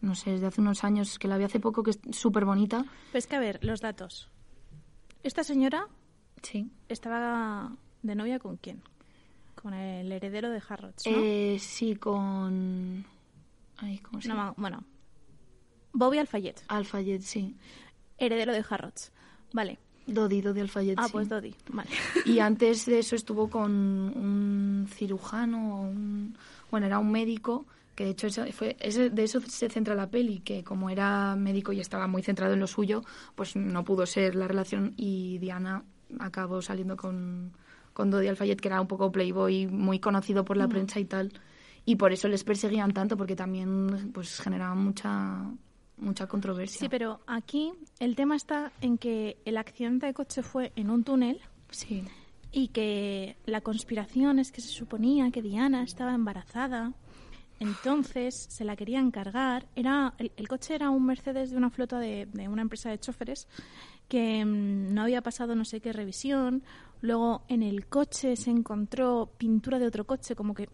No 0.00 0.14
sé, 0.14 0.34
es 0.34 0.40
de 0.40 0.46
hace 0.46 0.60
unos 0.62 0.82
años, 0.82 1.18
que 1.18 1.28
la 1.28 1.36
vi 1.36 1.44
hace 1.44 1.60
poco, 1.60 1.82
que 1.82 1.90
es 1.90 2.00
súper 2.12 2.44
bonita. 2.46 2.86
Pues 3.12 3.26
que 3.26 3.36
a 3.36 3.40
ver, 3.40 3.62
los 3.62 3.80
datos. 3.80 4.30
Esta 5.22 5.44
señora 5.44 5.86
Sí. 6.42 6.70
estaba 6.88 7.72
de 8.02 8.14
novia 8.14 8.38
con 8.38 8.56
quién? 8.56 8.82
Con 9.60 9.74
el 9.74 10.10
heredero 10.10 10.50
de 10.50 10.62
Harrods, 10.66 11.06
¿no? 11.06 11.18
Eh, 11.18 11.58
sí, 11.60 11.96
con... 11.96 13.04
Ay, 13.78 13.98
¿cómo 13.98 14.20
se 14.20 14.28
No, 14.28 14.34
llama? 14.34 14.54
bueno, 14.56 14.84
Bobby 15.92 16.18
Alfayet, 16.18 16.62
Alfayet, 16.68 17.20
sí. 17.22 17.54
heredero 18.18 18.52
de 18.52 18.64
Harrods. 18.68 19.12
Vale. 19.52 19.78
Dodi, 20.06 20.40
Dodi 20.40 20.60
Alfayet, 20.60 20.98
Ah, 20.98 21.06
sí. 21.06 21.12
pues 21.12 21.28
Dodi. 21.28 21.54
Vale. 21.68 21.90
Y 22.24 22.38
antes 22.40 22.86
de 22.86 22.98
eso 23.00 23.16
estuvo 23.16 23.48
con 23.50 23.70
un 23.70 24.86
cirujano, 24.90 25.82
un, 25.82 26.36
bueno, 26.70 26.86
era 26.86 26.98
un 26.98 27.10
médico 27.10 27.66
que 27.94 28.04
de 28.04 28.10
hecho 28.10 28.28
eso 28.28 28.44
fue, 28.52 28.76
ese- 28.80 29.10
de 29.10 29.24
eso 29.24 29.40
se 29.42 29.68
centra 29.68 29.94
la 29.94 30.08
peli, 30.08 30.40
que 30.40 30.64
como 30.64 30.88
era 30.88 31.36
médico 31.36 31.72
y 31.72 31.80
estaba 31.80 32.06
muy 32.06 32.22
centrado 32.22 32.54
en 32.54 32.60
lo 32.60 32.66
suyo, 32.66 33.02
pues 33.34 33.56
no 33.56 33.84
pudo 33.84 34.06
ser 34.06 34.34
la 34.36 34.48
relación 34.48 34.94
y 34.96 35.36
Diana 35.38 35.84
acabó 36.20 36.62
saliendo 36.62 36.96
con, 36.96 37.52
con 37.92 38.10
Dodi 38.10 38.28
Alfayet, 38.28 38.60
que 38.60 38.68
era 38.68 38.80
un 38.80 38.86
poco 38.86 39.10
playboy, 39.10 39.66
muy 39.66 39.98
conocido 39.98 40.44
por 40.44 40.56
la 40.56 40.68
prensa 40.68 41.00
y 41.00 41.04
tal, 41.04 41.32
y 41.84 41.96
por 41.96 42.12
eso 42.12 42.28
les 42.28 42.44
perseguían 42.44 42.92
tanto, 42.92 43.16
porque 43.16 43.34
también 43.36 44.10
pues 44.12 44.38
generaban 44.40 44.78
mucha, 44.78 45.44
mucha 45.96 46.26
controversia. 46.26 46.78
Sí, 46.80 46.88
pero 46.88 47.20
aquí 47.26 47.72
el 47.98 48.14
tema 48.16 48.36
está 48.36 48.72
en 48.80 48.98
que 48.98 49.38
el 49.44 49.56
accidente 49.56 50.06
de 50.06 50.14
coche 50.14 50.42
fue 50.42 50.72
en 50.76 50.90
un 50.90 51.04
túnel 51.04 51.40
Sí. 51.70 52.02
y 52.52 52.68
que 52.68 53.36
la 53.46 53.60
conspiración 53.60 54.38
es 54.38 54.52
que 54.52 54.60
se 54.60 54.68
suponía 54.68 55.30
que 55.30 55.42
Diana 55.42 55.82
estaba 55.82 56.14
embarazada. 56.14 56.92
Entonces 57.58 58.46
se 58.48 58.64
la 58.64 58.74
querían 58.74 59.10
cargar. 59.10 59.66
Era, 59.76 60.14
el, 60.18 60.32
el 60.36 60.48
coche 60.48 60.74
era 60.74 60.88
un 60.90 61.04
Mercedes 61.04 61.50
de 61.50 61.58
una 61.58 61.68
flota 61.70 61.98
de, 61.98 62.26
de 62.32 62.48
una 62.48 62.62
empresa 62.62 62.88
de 62.90 62.98
choferes 62.98 63.46
que 64.10 64.44
mm, 64.44 64.92
no 64.92 65.02
había 65.02 65.22
pasado 65.22 65.54
no 65.54 65.64
sé 65.64 65.80
qué 65.80 65.94
revisión. 65.94 66.62
Luego 67.00 67.44
en 67.48 67.62
el 67.62 67.86
coche 67.86 68.36
se 68.36 68.50
encontró 68.50 69.30
pintura 69.38 69.78
de 69.78 69.86
otro 69.86 70.04
coche, 70.04 70.34
como 70.36 70.52
que 70.52 70.68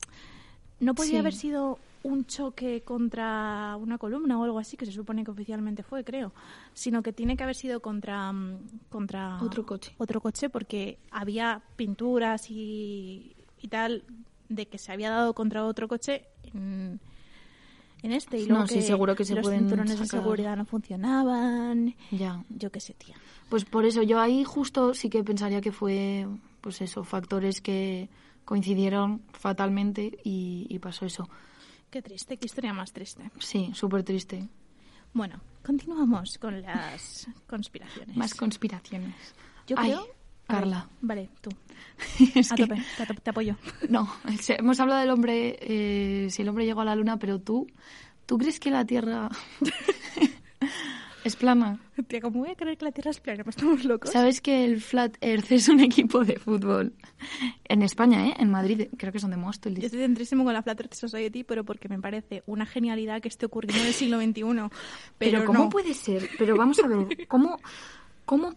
no 0.81 0.95
podía 0.97 1.13
Sí. 1.13 1.17
haber 1.19 1.35
sido 1.35 1.79
un 2.03 2.25
choque 2.25 2.83
contra 2.83 3.77
una 3.81 3.99
columna 3.99 4.39
o 4.39 4.45
algo 4.45 4.59
así, 4.59 4.77
que 4.77 4.87
se 4.87 4.93
supone 4.93 5.23
que 5.25 5.31
oficialmente 5.31 5.83
fue, 5.83 6.03
creo, 6.05 6.33
sino 6.73 7.03
que 7.03 7.13
tiene 7.13 7.37
que 7.37 7.43
haber 7.45 7.55
sido 7.57 7.81
contra, 7.81 8.33
mm, 8.33 8.59
contra 8.91 9.43
Otro 9.43 9.65
coche. 9.67 9.93
otro 9.99 10.21
coche 10.21 10.49
porque 10.49 10.99
había 11.11 11.63
pinturas 11.77 12.51
y, 12.51 13.37
y 13.61 13.69
tal 13.69 14.03
de 14.49 14.67
que 14.67 14.79
se 14.79 14.93
había 14.93 15.11
dado 15.11 15.35
contra 15.35 15.65
otro 15.65 15.89
coche 15.89 16.25
en, 16.55 17.01
en 18.07 18.13
este. 18.13 18.41
Y 18.41 18.47
No, 18.47 18.67
sí, 18.67 18.83
seguro 18.83 19.15
que 19.15 19.25
se 19.25 19.35
los 19.35 19.43
pueden 19.43 19.61
cinturones 19.61 19.99
de 19.99 20.07
seguridad 20.07 20.57
no 20.57 20.65
funcionaban. 20.65 21.95
Ya. 22.11 22.43
Yo 22.49 22.71
qué 22.71 22.81
sé, 22.81 22.95
tía. 22.95 23.17
Pues 23.49 23.65
por 23.65 23.85
eso 23.85 24.03
yo 24.03 24.21
ahí 24.21 24.45
justo 24.45 24.95
sí 24.95 25.11
que 25.11 25.23
pensaría 25.23 25.61
que 25.61 25.73
fue, 25.73 26.27
pues 26.61 26.81
eso, 26.81 27.05
factores 27.05 27.61
que 27.61 28.09
coincidieron 28.45 29.23
fatalmente 29.33 30.19
y, 30.25 30.67
y 30.69 30.79
pasó 30.79 31.05
eso. 31.07 31.29
Qué 31.91 32.03
triste, 32.03 32.37
qué 32.37 32.47
historia 32.47 32.73
más 32.73 32.93
triste. 32.93 33.31
Sí, 33.39 33.71
súper 33.75 34.03
triste. 34.03 34.49
Bueno, 35.13 35.41
continuamos 35.65 36.39
con 36.39 36.61
las 36.63 37.27
conspiraciones. 37.47 38.17
Más 38.17 38.35
conspiraciones. 38.35 39.15
Yo 39.67 39.77
creo... 39.77 40.07
Carla. 40.47 40.89
vale, 41.01 41.29
tú. 41.41 41.51
Es 42.35 42.53
A 42.53 42.55
que- 42.57 42.67
tope, 42.67 42.83
te, 42.97 43.15
te 43.15 43.31
apoyo. 43.31 43.57
No, 43.89 44.09
hemos 44.49 44.81
hablado 44.81 45.01
del 45.01 45.11
hombre, 45.11 45.57
eh, 45.61 46.29
si 46.31 46.43
el 46.43 46.49
hombre 46.49 46.65
llegó 46.67 46.81
a 46.83 46.85
la 46.85 46.95
luna, 46.97 47.19
pero 47.19 47.39
tú, 47.41 47.67
¿tú 48.27 48.39
crees 48.39 48.61
que 48.61 48.71
la 48.71 48.85
Tierra 48.85 49.29
es 51.25 51.35
plana? 51.37 51.81
Tía, 52.07 52.21
¿cómo 52.21 52.41
voy 52.41 52.51
a 52.51 52.55
creer 52.55 52.79
que 52.79 52.85
la 52.85 52.93
Tierra 52.93 53.11
es 53.11 53.19
plana? 53.21 53.43
¿Me 53.45 53.51
estamos 53.51 53.85
locos? 53.85 54.11
¿Sabes 54.11 54.41
que 54.41 54.65
el 54.65 54.81
Flat 54.81 55.17
Earth 55.21 55.51
es 55.51 55.69
un 55.69 55.81
equipo 55.81 56.25
de 56.25 56.39
fútbol? 56.39 56.93
En 57.69 57.83
España, 57.83 58.29
¿eh? 58.29 58.35
En 58.39 58.51
Madrid, 58.51 58.89
creo 58.97 59.13
que 59.13 59.19
son 59.19 59.31
de 59.31 59.37
Yo 59.37 59.43
Móstoles. 59.43 59.83
estoy 59.83 60.01
centrísimo 60.01 60.45
con 60.45 60.53
la 60.53 60.63
Flat 60.63 60.79
Earth 60.81 60.95
Society, 60.95 61.43
pero 61.43 61.65
porque 61.65 61.89
me 61.89 61.99
parece 62.01 62.43
una 62.47 62.65
genialidad 62.67 63.21
que 63.21 63.29
esté 63.29 63.47
ocurriendo 63.47 63.81
en 63.83 63.89
el 63.89 63.95
siglo 63.95 64.21
XXI. 64.21 64.43
Pero, 64.43 64.71
Pero, 65.19 65.45
¿cómo 65.45 65.65
no. 65.65 65.69
puede 65.71 65.95
ser? 65.95 66.29
Pero 66.39 66.57
vamos 66.57 66.79
a 66.79 66.87
ver, 66.87 67.27
¿cómo, 67.27 67.59
cómo, 68.25 68.55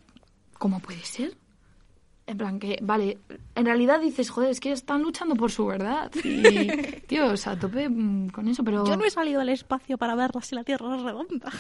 cómo 0.60 0.80
puede 0.80 1.02
ser? 1.04 1.36
En 2.29 2.37
plan 2.37 2.59
que, 2.59 2.77
vale, 2.83 3.17
en 3.55 3.65
realidad 3.65 3.99
dices, 3.99 4.29
joder, 4.29 4.51
es 4.51 4.59
que 4.59 4.71
están 4.71 5.01
luchando 5.01 5.35
por 5.35 5.49
su 5.51 5.65
verdad. 5.65 6.11
Y, 6.23 6.67
tíos, 7.07 7.47
a 7.47 7.57
tope 7.57 7.89
mm, 7.89 8.29
con 8.29 8.47
eso, 8.47 8.63
pero... 8.63 8.85
Yo 8.85 8.95
no 8.95 9.03
he 9.03 9.09
salido 9.09 9.41
al 9.41 9.49
espacio 9.49 9.97
para 9.97 10.13
verla 10.13 10.39
si 10.41 10.53
la 10.53 10.63
Tierra 10.63 10.95
es 10.95 11.01
redonda. 11.01 11.51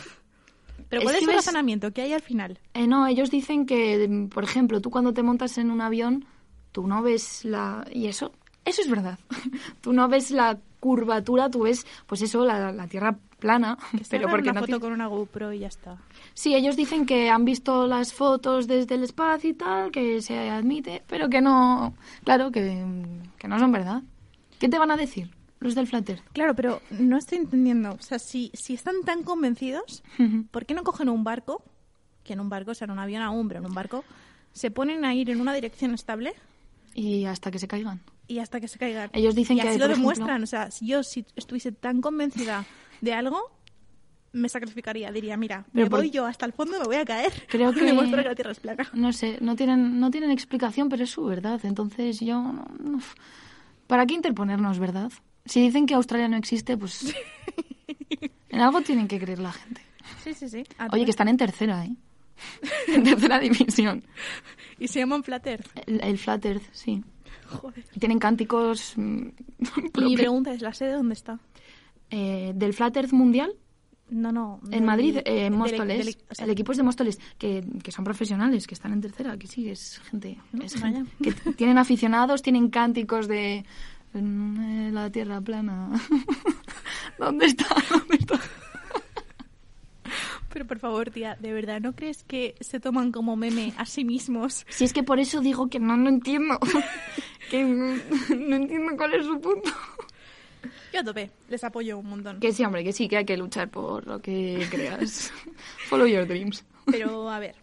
Pero 0.89 1.01
¿cuál 1.01 1.15
es, 1.15 1.19
que 1.19 1.25
el 1.25 1.27
ves- 1.31 1.35
razonamiento 1.37 1.91
que 1.91 2.03
hay 2.03 2.13
al 2.13 2.21
final? 2.21 2.59
Eh, 2.75 2.85
no, 2.85 3.07
ellos 3.07 3.31
dicen 3.31 3.65
que, 3.65 4.07
mm, 4.07 4.27
por 4.29 4.43
ejemplo, 4.43 4.79
tú 4.79 4.91
cuando 4.91 5.11
te 5.13 5.23
montas 5.23 5.57
en 5.57 5.71
un 5.71 5.81
avión, 5.81 6.25
tú 6.71 6.85
no 6.87 7.01
ves 7.01 7.45
la... 7.45 7.85
Y 7.91 8.05
eso, 8.05 8.31
eso 8.69 8.81
es 8.81 8.89
verdad. 8.89 9.19
tú 9.81 9.93
no 9.93 10.07
ves 10.07 10.31
la 10.31 10.57
curvatura, 10.79 11.49
tú 11.49 11.63
ves, 11.63 11.85
pues 12.07 12.21
eso, 12.21 12.45
la, 12.45 12.71
la 12.71 12.87
Tierra 12.87 13.17
plana. 13.39 13.77
Que 13.91 14.03
pero 14.09 14.29
porque 14.29 14.49
una 14.49 14.61
no 14.61 14.67
foto 14.67 14.79
con 14.79 14.93
una 14.93 15.07
GoPro 15.07 15.53
y 15.53 15.59
ya 15.59 15.67
está. 15.67 15.97
Sí, 16.33 16.55
ellos 16.55 16.75
dicen 16.75 17.05
que 17.05 17.29
han 17.29 17.45
visto 17.45 17.87
las 17.87 18.13
fotos 18.13 18.67
desde 18.67 18.95
el 18.95 19.03
espacio 19.03 19.49
y 19.49 19.53
tal, 19.53 19.91
que 19.91 20.21
se 20.21 20.49
admite, 20.49 21.03
pero 21.07 21.29
que 21.29 21.41
no, 21.41 21.93
claro, 22.23 22.51
que, 22.51 22.85
que 23.37 23.47
no 23.47 23.59
son 23.59 23.71
verdad. 23.71 24.03
¿Qué 24.59 24.69
te 24.69 24.77
van 24.77 24.91
a 24.91 24.97
decir 24.97 25.31
los 25.59 25.75
del 25.75 25.87
Flat 25.87 26.09
Earth? 26.09 26.23
Claro, 26.33 26.55
pero 26.55 26.81
no 26.91 27.17
estoy 27.17 27.39
entendiendo. 27.39 27.93
O 27.93 28.01
sea, 28.01 28.19
si, 28.19 28.51
si 28.53 28.73
están 28.73 29.03
tan 29.05 29.23
convencidos, 29.23 30.03
¿por 30.51 30.65
qué 30.65 30.73
no 30.73 30.83
cogen 30.83 31.09
un 31.09 31.23
barco? 31.23 31.63
Que 32.23 32.33
en 32.33 32.41
un 32.41 32.49
barco, 32.49 32.71
o 32.71 32.73
sea, 32.73 32.85
en 32.85 32.91
un 32.91 32.99
avión 32.99 33.21
aún, 33.21 33.47
pero 33.47 33.61
en 33.61 33.65
un 33.65 33.73
barco, 33.73 34.03
se 34.51 34.69
ponen 34.71 35.05
a 35.05 35.13
ir 35.13 35.29
en 35.29 35.39
una 35.39 35.53
dirección 35.53 35.93
estable 35.93 36.33
y 36.93 37.25
hasta 37.25 37.51
que 37.51 37.59
se 37.59 37.67
caigan. 37.67 38.01
Y 38.29 38.39
hasta 38.39 38.61
que 38.61 38.67
se 38.69 38.79
caigan. 38.79 39.09
Ellos 39.11 39.35
dicen 39.35 39.57
y 39.57 39.61
que, 39.61 39.67
así 39.69 39.77
lo 39.77 39.85
ejemplo- 39.85 39.97
demuestran. 39.97 40.41
O 40.43 40.47
sea, 40.47 40.71
si 40.71 40.87
yo 40.87 41.03
si 41.03 41.25
estuviese 41.35 41.73
tan 41.73 41.99
convencida 41.99 42.65
de 43.01 43.13
algo, 43.13 43.41
me 44.31 44.47
sacrificaría. 44.47 45.11
Diría, 45.11 45.35
mira, 45.35 45.65
Pero 45.73 45.85
me 45.85 45.89
por- 45.89 45.99
voy 45.99 46.11
yo 46.11 46.25
hasta 46.25 46.45
el 46.45 46.53
fondo, 46.53 46.77
me 46.79 46.85
voy 46.85 46.95
a 46.97 47.03
caer. 47.05 47.33
Creo 47.49 47.73
que- 47.73 47.81
que 47.81 47.93
la 48.23 48.35
Tierra 48.35 48.51
es 48.51 48.59
plana. 48.61 48.87
No 48.93 49.11
sé, 49.11 49.37
no 49.41 49.55
tienen, 49.57 49.99
no 49.99 50.11
tienen 50.11 50.31
explicación, 50.31 50.87
pero 50.87 51.03
es 51.03 51.09
su 51.09 51.25
verdad. 51.25 51.59
Entonces 51.63 52.19
yo, 52.21 52.41
no- 52.41 52.67
no- 52.79 52.99
¿para 53.87 54.05
qué 54.05 54.13
interponernos, 54.13 54.79
verdad? 54.79 55.11
Si 55.45 55.61
dicen 55.61 55.85
que 55.87 55.95
Australia 55.95 56.27
no 56.27 56.37
existe, 56.37 56.77
pues 56.77 57.13
en 58.49 58.59
algo 58.61 58.81
tienen 58.81 59.07
que 59.07 59.19
creer 59.19 59.39
la 59.39 59.51
gente. 59.51 59.81
Sí, 60.23 60.33
sí, 60.33 60.49
sí. 60.49 60.63
A 60.77 60.87
Oye, 60.91 61.05
que 61.05 61.11
están 61.11 61.27
en 61.27 61.37
tercera, 61.37 61.85
¿eh? 61.85 61.95
en 62.87 63.03
tercera 63.03 63.39
división. 63.39 64.03
Y 64.79 64.87
se 64.87 64.99
llaman 64.99 65.23
Flat 65.23 65.45
Earth. 65.47 65.67
El, 65.87 66.01
el 66.03 66.17
Flat 66.17 66.45
Earth, 66.45 66.63
sí. 66.71 67.03
Joder. 67.49 67.83
Tienen 67.99 68.19
cánticos 68.19 68.93
mm, 68.95 69.27
Y 70.07 70.15
pregunta 70.15 70.53
es, 70.53 70.61
¿la 70.61 70.73
sede 70.73 70.93
dónde 70.93 71.13
está? 71.13 71.39
Eh, 72.11 72.53
del 72.55 72.73
Flat 72.73 72.95
Earth 72.97 73.11
Mundial 73.11 73.53
No, 74.09 74.31
no. 74.31 74.59
en 74.71 74.83
Madrid, 74.85 75.17
eh, 75.17 75.45
en 75.45 75.53
Móstoles. 75.57 76.05
del- 76.05 76.17
o 76.29 76.35
sea, 76.35 76.45
el 76.45 76.51
equipo 76.51 76.71
es 76.71 76.77
de 76.77 76.83
Móstoles, 76.83 77.19
que, 77.37 77.63
que 77.83 77.91
son 77.91 78.03
profesionales, 78.03 78.65
que 78.65 78.73
están 78.73 78.93
en 78.93 79.01
tercera, 79.01 79.37
que 79.37 79.47
sí, 79.47 79.69
es 79.69 79.99
gente, 80.09 80.37
No, 80.51 80.63
es 80.63 80.79
vaya. 80.81 81.05
gente 81.05 81.11
que 81.21 81.31
tienen 81.57 81.77
aficionados, 81.77 82.41
tienen 82.41 82.69
cánticos 82.69 83.27
de 83.27 83.63
mm, 84.13 84.59
eh, 84.87 84.91
la 84.91 85.09
tierra 85.11 85.39
plana. 85.41 85.89
¿Dónde 87.19 87.45
está? 87.45 87.67
¿Dónde 87.89 88.15
está? 88.15 88.39
Pero 90.51 90.65
por 90.65 90.79
favor, 90.79 91.11
tía, 91.11 91.37
¿de 91.39 91.53
verdad 91.53 91.79
no 91.79 91.95
crees 91.95 92.23
que 92.23 92.55
se 92.59 92.79
toman 92.79 93.11
como 93.11 93.35
meme 93.35 93.73
a 93.77 93.85
sí 93.85 94.03
mismos? 94.03 94.65
Si 94.69 94.83
es 94.83 94.93
que 94.93 95.03
por 95.03 95.19
eso 95.19 95.41
digo 95.41 95.69
que 95.69 95.79
no, 95.79 95.95
no 95.95 96.09
entiendo. 96.09 96.59
que 97.51 97.63
no 97.63 98.55
entiendo 98.55 98.97
cuál 98.97 99.13
es 99.13 99.25
su 99.25 99.39
punto. 99.39 99.69
Yo 100.91 101.01
a 101.01 101.03
tope, 101.03 101.31
les 101.49 101.63
apoyo 101.63 101.99
un 101.99 102.07
montón. 102.07 102.39
Que 102.39 102.51
sí, 102.51 102.63
hombre, 102.65 102.83
que 102.83 102.93
sí, 102.93 103.07
que 103.07 103.17
hay 103.17 103.25
que 103.25 103.37
luchar 103.37 103.69
por 103.69 104.07
lo 104.07 104.21
que 104.21 104.65
creas. 104.69 105.31
Follow 105.87 106.07
your 106.07 106.27
dreams. 106.27 106.65
Pero 106.85 107.29
a 107.29 107.39
ver, 107.39 107.55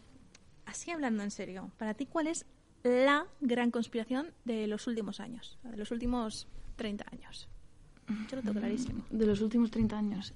así 0.64 0.90
hablando 0.90 1.22
en 1.22 1.30
serio, 1.30 1.70
para 1.76 1.94
ti, 1.94 2.06
¿cuál 2.06 2.28
es 2.28 2.46
la 2.84 3.26
gran 3.40 3.70
conspiración 3.70 4.32
de 4.44 4.66
los 4.68 4.86
últimos 4.86 5.18
años? 5.18 5.58
De 5.64 5.76
los 5.76 5.90
últimos 5.90 6.46
30 6.76 7.04
años. 7.10 7.48
Yo 8.30 8.36
lo 8.36 8.42
tengo 8.42 8.60
clarísimo. 8.60 9.04
De 9.10 9.26
los 9.26 9.40
últimos 9.40 9.70
30 9.72 9.98
años. 9.98 10.34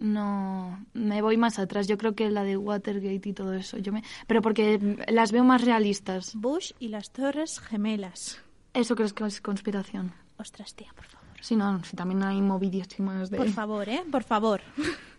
No, 0.00 0.84
me 0.94 1.22
voy 1.22 1.36
más 1.36 1.58
atrás. 1.58 1.86
Yo 1.86 1.96
creo 1.98 2.14
que 2.14 2.30
la 2.30 2.42
de 2.44 2.56
Watergate 2.56 3.28
y 3.28 3.32
todo 3.32 3.52
eso. 3.54 3.78
Yo 3.78 3.92
me, 3.92 4.02
pero 4.26 4.42
porque 4.42 5.04
las 5.08 5.32
veo 5.32 5.44
más 5.44 5.62
realistas. 5.64 6.34
Bush 6.34 6.72
y 6.78 6.88
las 6.88 7.10
Torres 7.12 7.60
Gemelas. 7.60 8.40
¿Eso 8.74 8.96
crees 8.96 9.12
que 9.12 9.24
es 9.24 9.40
conspiración? 9.40 10.12
Ostras, 10.38 10.74
tía, 10.74 10.92
por 10.96 11.04
favor. 11.06 11.28
Sí, 11.40 11.56
no, 11.56 11.82
sí, 11.84 11.96
también 11.96 12.22
hay 12.22 12.40
más 12.40 13.30
de... 13.30 13.36
Por 13.36 13.50
favor, 13.50 13.88
¿eh? 13.88 14.02
Por 14.10 14.22
favor. 14.24 14.60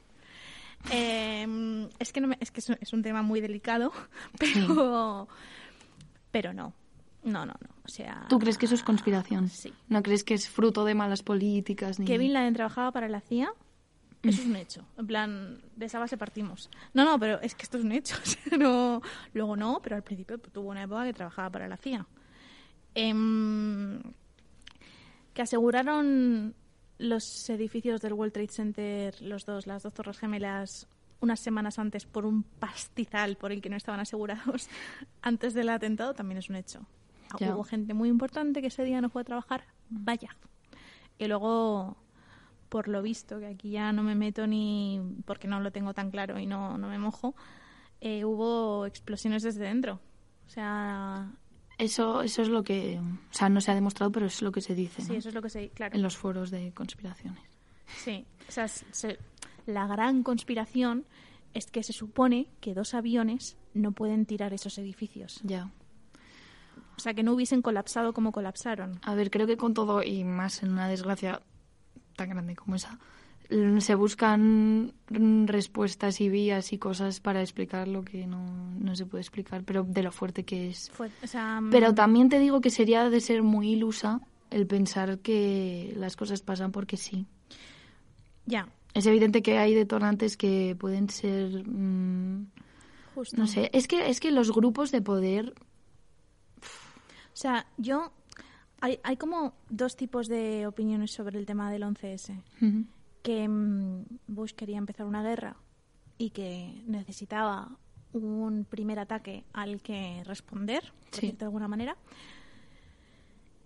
Eh, 0.91 1.87
es 1.99 2.11
que, 2.11 2.19
no 2.19 2.27
me- 2.27 2.37
es, 2.41 2.51
que 2.51 2.59
es 2.59 2.93
un- 2.93 3.01
tema 3.03 3.21
muy 3.21 3.39
delicado, 3.39 3.93
pero, 4.37 5.27
pero 6.31 6.53
no. 6.53 6.73
No, 7.23 7.45
no, 7.45 7.53
no. 7.53 7.69
O 7.85 7.87
sea, 7.87 8.25
¿Tú 8.27 8.37
crees 8.37 8.57
que 8.57 8.65
eso 8.65 8.75
es 8.75 8.83
conspiración? 8.83 9.47
Sí. 9.47 9.71
¿No 9.87 10.03
crees 10.03 10.25
que 10.25 10.33
es 10.33 10.49
fruto 10.49 10.83
de 10.83 10.93
malas 10.93 11.23
políticas? 11.23 11.99
Ni... 11.99 12.05
que 12.05 12.17
Bin 12.17 12.33
Laden 12.33 12.53
trabajaba 12.53 12.91
para 12.91 13.07
la 13.07 13.21
CIA, 13.21 13.53
eso 14.23 14.41
es 14.41 14.47
un 14.47 14.55
hecho. 14.55 14.85
En 14.97 15.07
plan, 15.07 15.61
de 15.75 15.85
esa 15.85 15.99
base 15.99 16.17
partimos. 16.17 16.69
No, 16.93 17.03
no, 17.05 17.19
pero 17.19 17.39
es 17.41 17.55
que 17.55 17.63
esto 17.63 17.77
es 17.77 17.83
un 17.83 17.91
hecho. 17.91 18.15
no, 18.57 19.01
luego 19.33 19.55
no, 19.55 19.79
pero 19.83 19.95
al 19.95 20.03
principio 20.03 20.37
tuvo 20.39 20.69
una 20.69 20.83
época 20.83 21.03
que 21.05 21.13
trabajaba 21.13 21.49
para 21.51 21.67
la 21.67 21.77
CIA. 21.77 22.05
Em, 22.95 24.01
que 25.33 25.41
aseguraron 25.41 26.55
los 26.99 27.49
edificios 27.49 28.01
del 28.01 28.13
World 28.13 28.33
Trade 28.33 28.47
Center, 28.49 29.21
los 29.21 29.45
dos, 29.45 29.67
las 29.67 29.83
dos 29.83 29.93
torres 29.93 30.19
gemelas, 30.19 30.87
unas 31.19 31.39
semanas 31.39 31.79
antes 31.79 32.05
por 32.05 32.25
un 32.25 32.43
pastizal 32.43 33.35
por 33.37 33.51
el 33.51 33.61
que 33.61 33.69
no 33.69 33.77
estaban 33.77 33.99
asegurados 33.99 34.69
antes 35.21 35.53
del 35.53 35.69
atentado, 35.69 36.13
también 36.13 36.37
es 36.37 36.49
un 36.49 36.55
hecho. 36.55 36.85
Ah, 37.31 37.37
Ya. 37.39 37.55
Hubo 37.55 37.63
gente 37.63 37.93
muy 37.93 38.09
importante 38.09 38.61
que 38.61 38.67
ese 38.67 38.83
día 38.83 39.01
no 39.01 39.09
fue 39.09 39.21
a 39.23 39.25
trabajar, 39.25 39.65
vaya. 39.89 40.35
Y 41.17 41.27
luego, 41.27 41.97
por 42.73 42.87
lo 42.87 43.03
visto, 43.03 43.37
que 43.39 43.45
aquí 43.45 43.69
ya 43.69 43.91
no 43.93 44.01
me 44.01 44.15
meto 44.15 44.47
ni 44.47 44.99
porque 45.25 45.47
no 45.47 45.59
lo 45.59 45.71
tengo 45.71 45.93
tan 45.93 46.09
claro 46.09 46.39
y 46.39 46.47
no, 46.47 46.75
no 46.79 46.87
me 46.87 46.97
mojo, 46.97 47.35
eh, 48.01 48.25
hubo 48.25 48.87
explosiones 48.87 49.43
desde 49.43 49.65
dentro. 49.65 49.99
O 50.47 50.49
sea, 50.49 51.31
Eso, 51.77 52.23
eso 52.23 52.41
es 52.41 52.47
lo 52.49 52.63
que, 52.63 52.99
o 52.99 53.33
sea, 53.33 53.49
no 53.49 53.61
se 53.61 53.69
ha 53.69 53.75
demostrado, 53.75 54.11
pero 54.11 54.25
es 54.25 54.41
lo 54.41 54.51
que 54.51 54.61
se 54.61 54.73
dice 54.73 55.03
sí, 55.03 55.11
¿no? 55.11 55.17
eso 55.19 55.29
es 55.29 55.35
lo 55.35 55.43
que 55.43 55.49
se... 55.51 55.69
Claro. 55.69 55.95
en 55.95 56.01
los 56.01 56.17
foros 56.17 56.49
de 56.49 56.71
conspiraciones. 56.73 57.43
Sí, 58.03 58.25
o 58.49 58.51
sea, 58.51 58.67
se- 58.67 59.19
la 59.67 59.85
gran 59.85 60.23
conspiración 60.23 61.05
es 61.53 61.67
que 61.67 61.83
se 61.83 61.93
supone 61.93 62.47
que 62.59 62.73
dos 62.73 62.95
aviones 62.95 63.55
no 63.75 63.91
pueden 63.91 64.25
tirar 64.25 64.51
esos 64.55 64.79
edificios. 64.79 65.39
Ya. 65.43 65.69
O 66.97 66.99
sea, 66.99 67.13
que 67.13 67.21
no 67.21 67.33
hubiesen 67.33 67.61
colapsado 67.61 68.13
como 68.13 68.31
colapsaron. 68.31 68.99
A 69.03 69.13
ver, 69.13 69.29
creo 69.29 69.45
que 69.45 69.57
con 69.57 69.75
todo 69.75 70.01
y 70.01 70.23
más 70.23 70.63
en 70.63 70.71
una 70.71 70.87
desgracia 70.87 71.41
tan 72.15 72.29
grande 72.29 72.55
como 72.55 72.75
esa, 72.75 72.97
mm, 73.49 73.79
se 73.79 73.95
buscan 73.95 74.93
respuestas 75.09 76.21
y 76.21 76.29
vías 76.29 76.73
y 76.73 76.77
cosas 76.77 77.19
para 77.19 77.41
explicar 77.41 77.87
lo 77.87 78.03
que 78.03 78.25
no, 78.27 78.45
no 78.79 78.95
se 78.95 79.05
puede 79.05 79.21
explicar, 79.21 79.63
pero 79.63 79.83
de 79.83 80.03
lo 80.03 80.11
fuerte 80.11 80.43
que 80.43 80.69
es. 80.69 80.89
Fue, 80.91 81.09
o 81.23 81.27
sea, 81.27 81.59
mm, 81.61 81.69
Pero 81.69 81.93
también 81.93 82.29
te 82.29 82.39
digo 82.39 82.61
que 82.61 82.69
sería 82.69 83.09
de 83.09 83.19
ser 83.21 83.43
muy 83.43 83.71
ilusa 83.73 84.21
el 84.49 84.67
pensar 84.67 85.19
que 85.19 85.93
las 85.97 86.15
cosas 86.15 86.41
pasan 86.41 86.71
porque 86.71 86.97
sí. 86.97 87.25
Ya, 88.45 88.67
Es 88.93 89.07
evidente 89.07 89.41
que 89.41 89.57
hay 89.57 89.73
detonantes 89.73 90.37
que 90.37 90.75
pueden 90.79 91.09
ser, 91.09 91.67
mm, 91.67 92.45
justo. 93.15 93.37
no 93.37 93.47
sé, 93.47 93.71
es 93.73 93.87
que 93.87 94.07
es 94.09 94.19
que 94.19 94.31
los 94.31 94.51
grupos 94.51 94.91
de 94.91 95.01
poder, 95.01 95.53
O 97.33 97.35
sea, 97.35 97.65
yo... 97.77 98.11
Hay, 98.83 98.99
hay 99.03 99.15
como 99.15 99.53
dos 99.69 99.95
tipos 99.95 100.27
de 100.27 100.67
opiniones 100.67 101.11
sobre 101.11 101.39
el 101.39 101.45
tema 101.45 101.71
del 101.71 101.83
11S. 101.83 102.43
Ujú. 102.61 102.83
Que 103.21 103.47
mm, 103.47 104.03
Bush 104.27 104.51
quería 104.51 104.77
empezar 104.77 105.05
una 105.05 105.23
guerra 105.23 105.55
y 106.17 106.31
que 106.31 106.83
necesitaba 106.85 107.77
un 108.11 108.65
primer 108.69 108.99
ataque 108.99 109.45
al 109.53 109.81
que 109.81 110.21
responder, 110.25 110.83
por 111.11 111.19
Sí. 111.21 111.31
de 111.31 111.45
alguna 111.45 111.69
manera. 111.69 111.95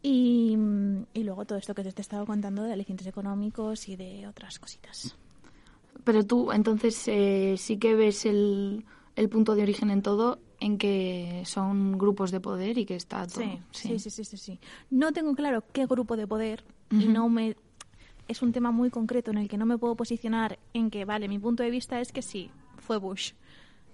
Y, 0.03 0.55
mm, 0.55 1.05
y 1.15 1.23
luego 1.23 1.45
todo 1.45 1.57
esto 1.57 1.73
que 1.73 1.81
te 1.81 1.89
he 1.89 1.99
estado 2.01 2.27
contando 2.27 2.61
de 2.61 2.73
alicientes 2.73 3.07
económicos 3.07 3.89
y 3.89 3.95
de 3.95 4.27
otras 4.27 4.59
cositas. 4.59 5.17
Pero 6.03 6.23
tú, 6.27 6.51
entonces, 6.51 7.07
eh, 7.07 7.55
sí 7.57 7.77
que 7.77 7.95
ves 7.95 8.27
el, 8.27 8.85
el 9.17 9.27
punto 9.27 9.55
de 9.55 9.63
origen 9.63 9.89
en 9.91 10.01
todo, 10.01 10.39
en 10.61 10.77
que 10.77 11.43
son 11.45 11.97
grupos 11.97 12.31
de 12.31 12.39
poder 12.39 12.77
y 12.77 12.85
que 12.85 12.95
está 12.95 13.27
todo. 13.27 13.43
Sí, 13.43 13.59
sí, 13.71 13.99
sí, 13.99 14.09
sí, 14.09 14.23
sí, 14.23 14.37
sí. 14.37 14.59
No 14.89 15.11
tengo 15.11 15.35
claro 15.35 15.63
qué 15.73 15.85
grupo 15.85 16.15
de 16.15 16.25
poder 16.27 16.63
y 16.91 17.07
no 17.07 17.27
me 17.27 17.57
es 18.29 18.41
un 18.41 18.51
tema 18.51 18.71
muy 18.71 18.89
concreto 18.89 19.31
en 19.31 19.37
el 19.37 19.47
que 19.49 19.57
no 19.57 19.65
me 19.65 19.77
puedo 19.77 19.95
posicionar 19.95 20.59
en 20.73 20.89
que 20.89 21.03
vale, 21.05 21.27
mi 21.27 21.39
punto 21.39 21.63
de 21.63 21.69
vista 21.71 21.99
es 22.01 22.11
que 22.11 22.21
sí, 22.21 22.49
fue 22.77 22.97
Bush. 22.97 23.33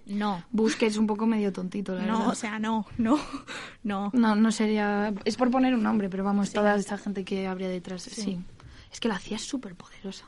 No. 0.05 0.43
Bush, 0.51 0.75
que 0.75 0.87
es 0.87 0.97
un 0.97 1.07
poco 1.07 1.25
medio 1.27 1.53
tontito, 1.53 1.93
la 1.95 2.05
No, 2.05 2.13
verdad. 2.17 2.29
o 2.29 2.35
sea, 2.35 2.59
no, 2.59 2.85
no, 2.97 3.17
no. 3.83 4.09
No, 4.13 4.35
no 4.35 4.51
sería... 4.51 5.13
Es 5.23 5.37
por 5.37 5.49
poner 5.51 5.73
un 5.75 5.83
nombre, 5.83 6.09
pero 6.09 6.23
vamos, 6.25 6.49
Sí. 6.49 6.55
toda 6.55 6.75
esa 6.75 6.97
gente 6.97 7.23
que 7.23 7.47
habría 7.47 7.69
detrás, 7.69 8.01
Sí. 8.03 8.21
sí. 8.21 8.39
Es 8.91 8.99
que 8.99 9.07
la 9.07 9.17
CIA 9.19 9.37
es 9.37 9.43
súper 9.43 9.75
poderosa. 9.75 10.25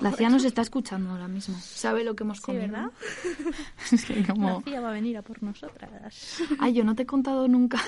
La 0.00 0.12
CIA 0.12 0.30
nos 0.30 0.44
está 0.44 0.62
escuchando 0.62 1.10
ahora 1.10 1.26
mismo. 1.28 1.58
Sabe 1.60 2.04
lo 2.04 2.14
que 2.14 2.22
hemos 2.24 2.38
Sí, 2.38 2.44
comido. 2.44 2.62
¿verdad? 2.68 2.90
Es 3.92 4.04
que 4.04 4.24
como... 4.24 4.48
La 4.50 4.60
CIA 4.62 4.80
va 4.80 4.90
a 4.90 4.92
venir 4.92 5.16
a 5.16 5.22
por 5.22 5.42
nosotras. 5.42 6.38
Ay, 6.60 6.72
yo 6.72 6.84
no 6.84 6.94
te 6.94 7.02
he 7.02 7.06
contado 7.06 7.48
nunca. 7.48 7.80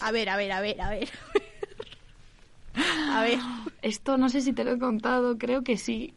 A 0.00 0.12
ver, 0.12 0.28
a 0.28 0.36
ver, 0.36 0.52
a 0.52 0.60
ver, 0.60 0.80
a 0.80 0.90
ver. 0.90 1.08
A 3.10 3.22
ver, 3.22 3.38
Esto 3.82 4.16
no 4.16 4.28
sé 4.28 4.40
si 4.40 4.52
te 4.52 4.64
lo 4.64 4.72
he 4.72 4.78
contado, 4.78 5.36
creo 5.38 5.62
que 5.64 5.76
sí. 5.76 6.14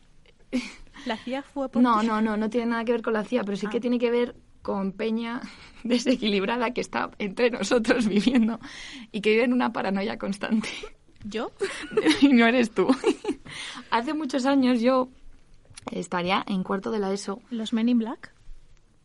la 1.06 1.18
CIA 1.18 1.42
fue 1.42 1.70
por 1.70 1.82
No, 1.82 2.04
no, 2.04 2.22
no, 2.22 2.38
no 2.38 2.50
tiene 2.50 2.68
nada 2.68 2.86
que 2.86 2.92
ver 2.92 3.02
con 3.02 3.14
la 3.14 3.24
CIA, 3.24 3.44
pero 3.44 3.58
sí 3.58 3.68
que 3.68 3.78
Ah. 3.78 3.82
tiene 3.82 4.00
que 4.00 4.12
ver 4.12 4.36
con 4.62 4.92
Peña 4.94 5.42
desequilibrada 5.84 6.72
que 6.72 6.82
está 6.82 7.12
entre 7.18 7.50
nosotros 7.50 8.08
viviendo 8.08 8.60
y 9.12 9.22
que 9.22 9.32
vive 9.32 9.44
en 9.46 9.54
una 9.54 9.74
paranoia 9.74 10.18
constante. 10.18 10.70
¿Yo? 11.24 11.52
no 12.32 12.48
eres 12.48 12.72
tú. 12.72 12.88
Hace 13.92 14.14
muchos 14.14 14.46
años 14.46 14.82
yo 14.82 15.10
estaría 15.92 16.44
en 16.48 16.64
cuarto 16.64 16.92
de 16.92 17.00
la 17.00 17.12
ESO. 17.14 17.42
¿Los 17.50 17.74
Men 17.74 17.90
in 17.90 18.00
Black? 18.00 18.34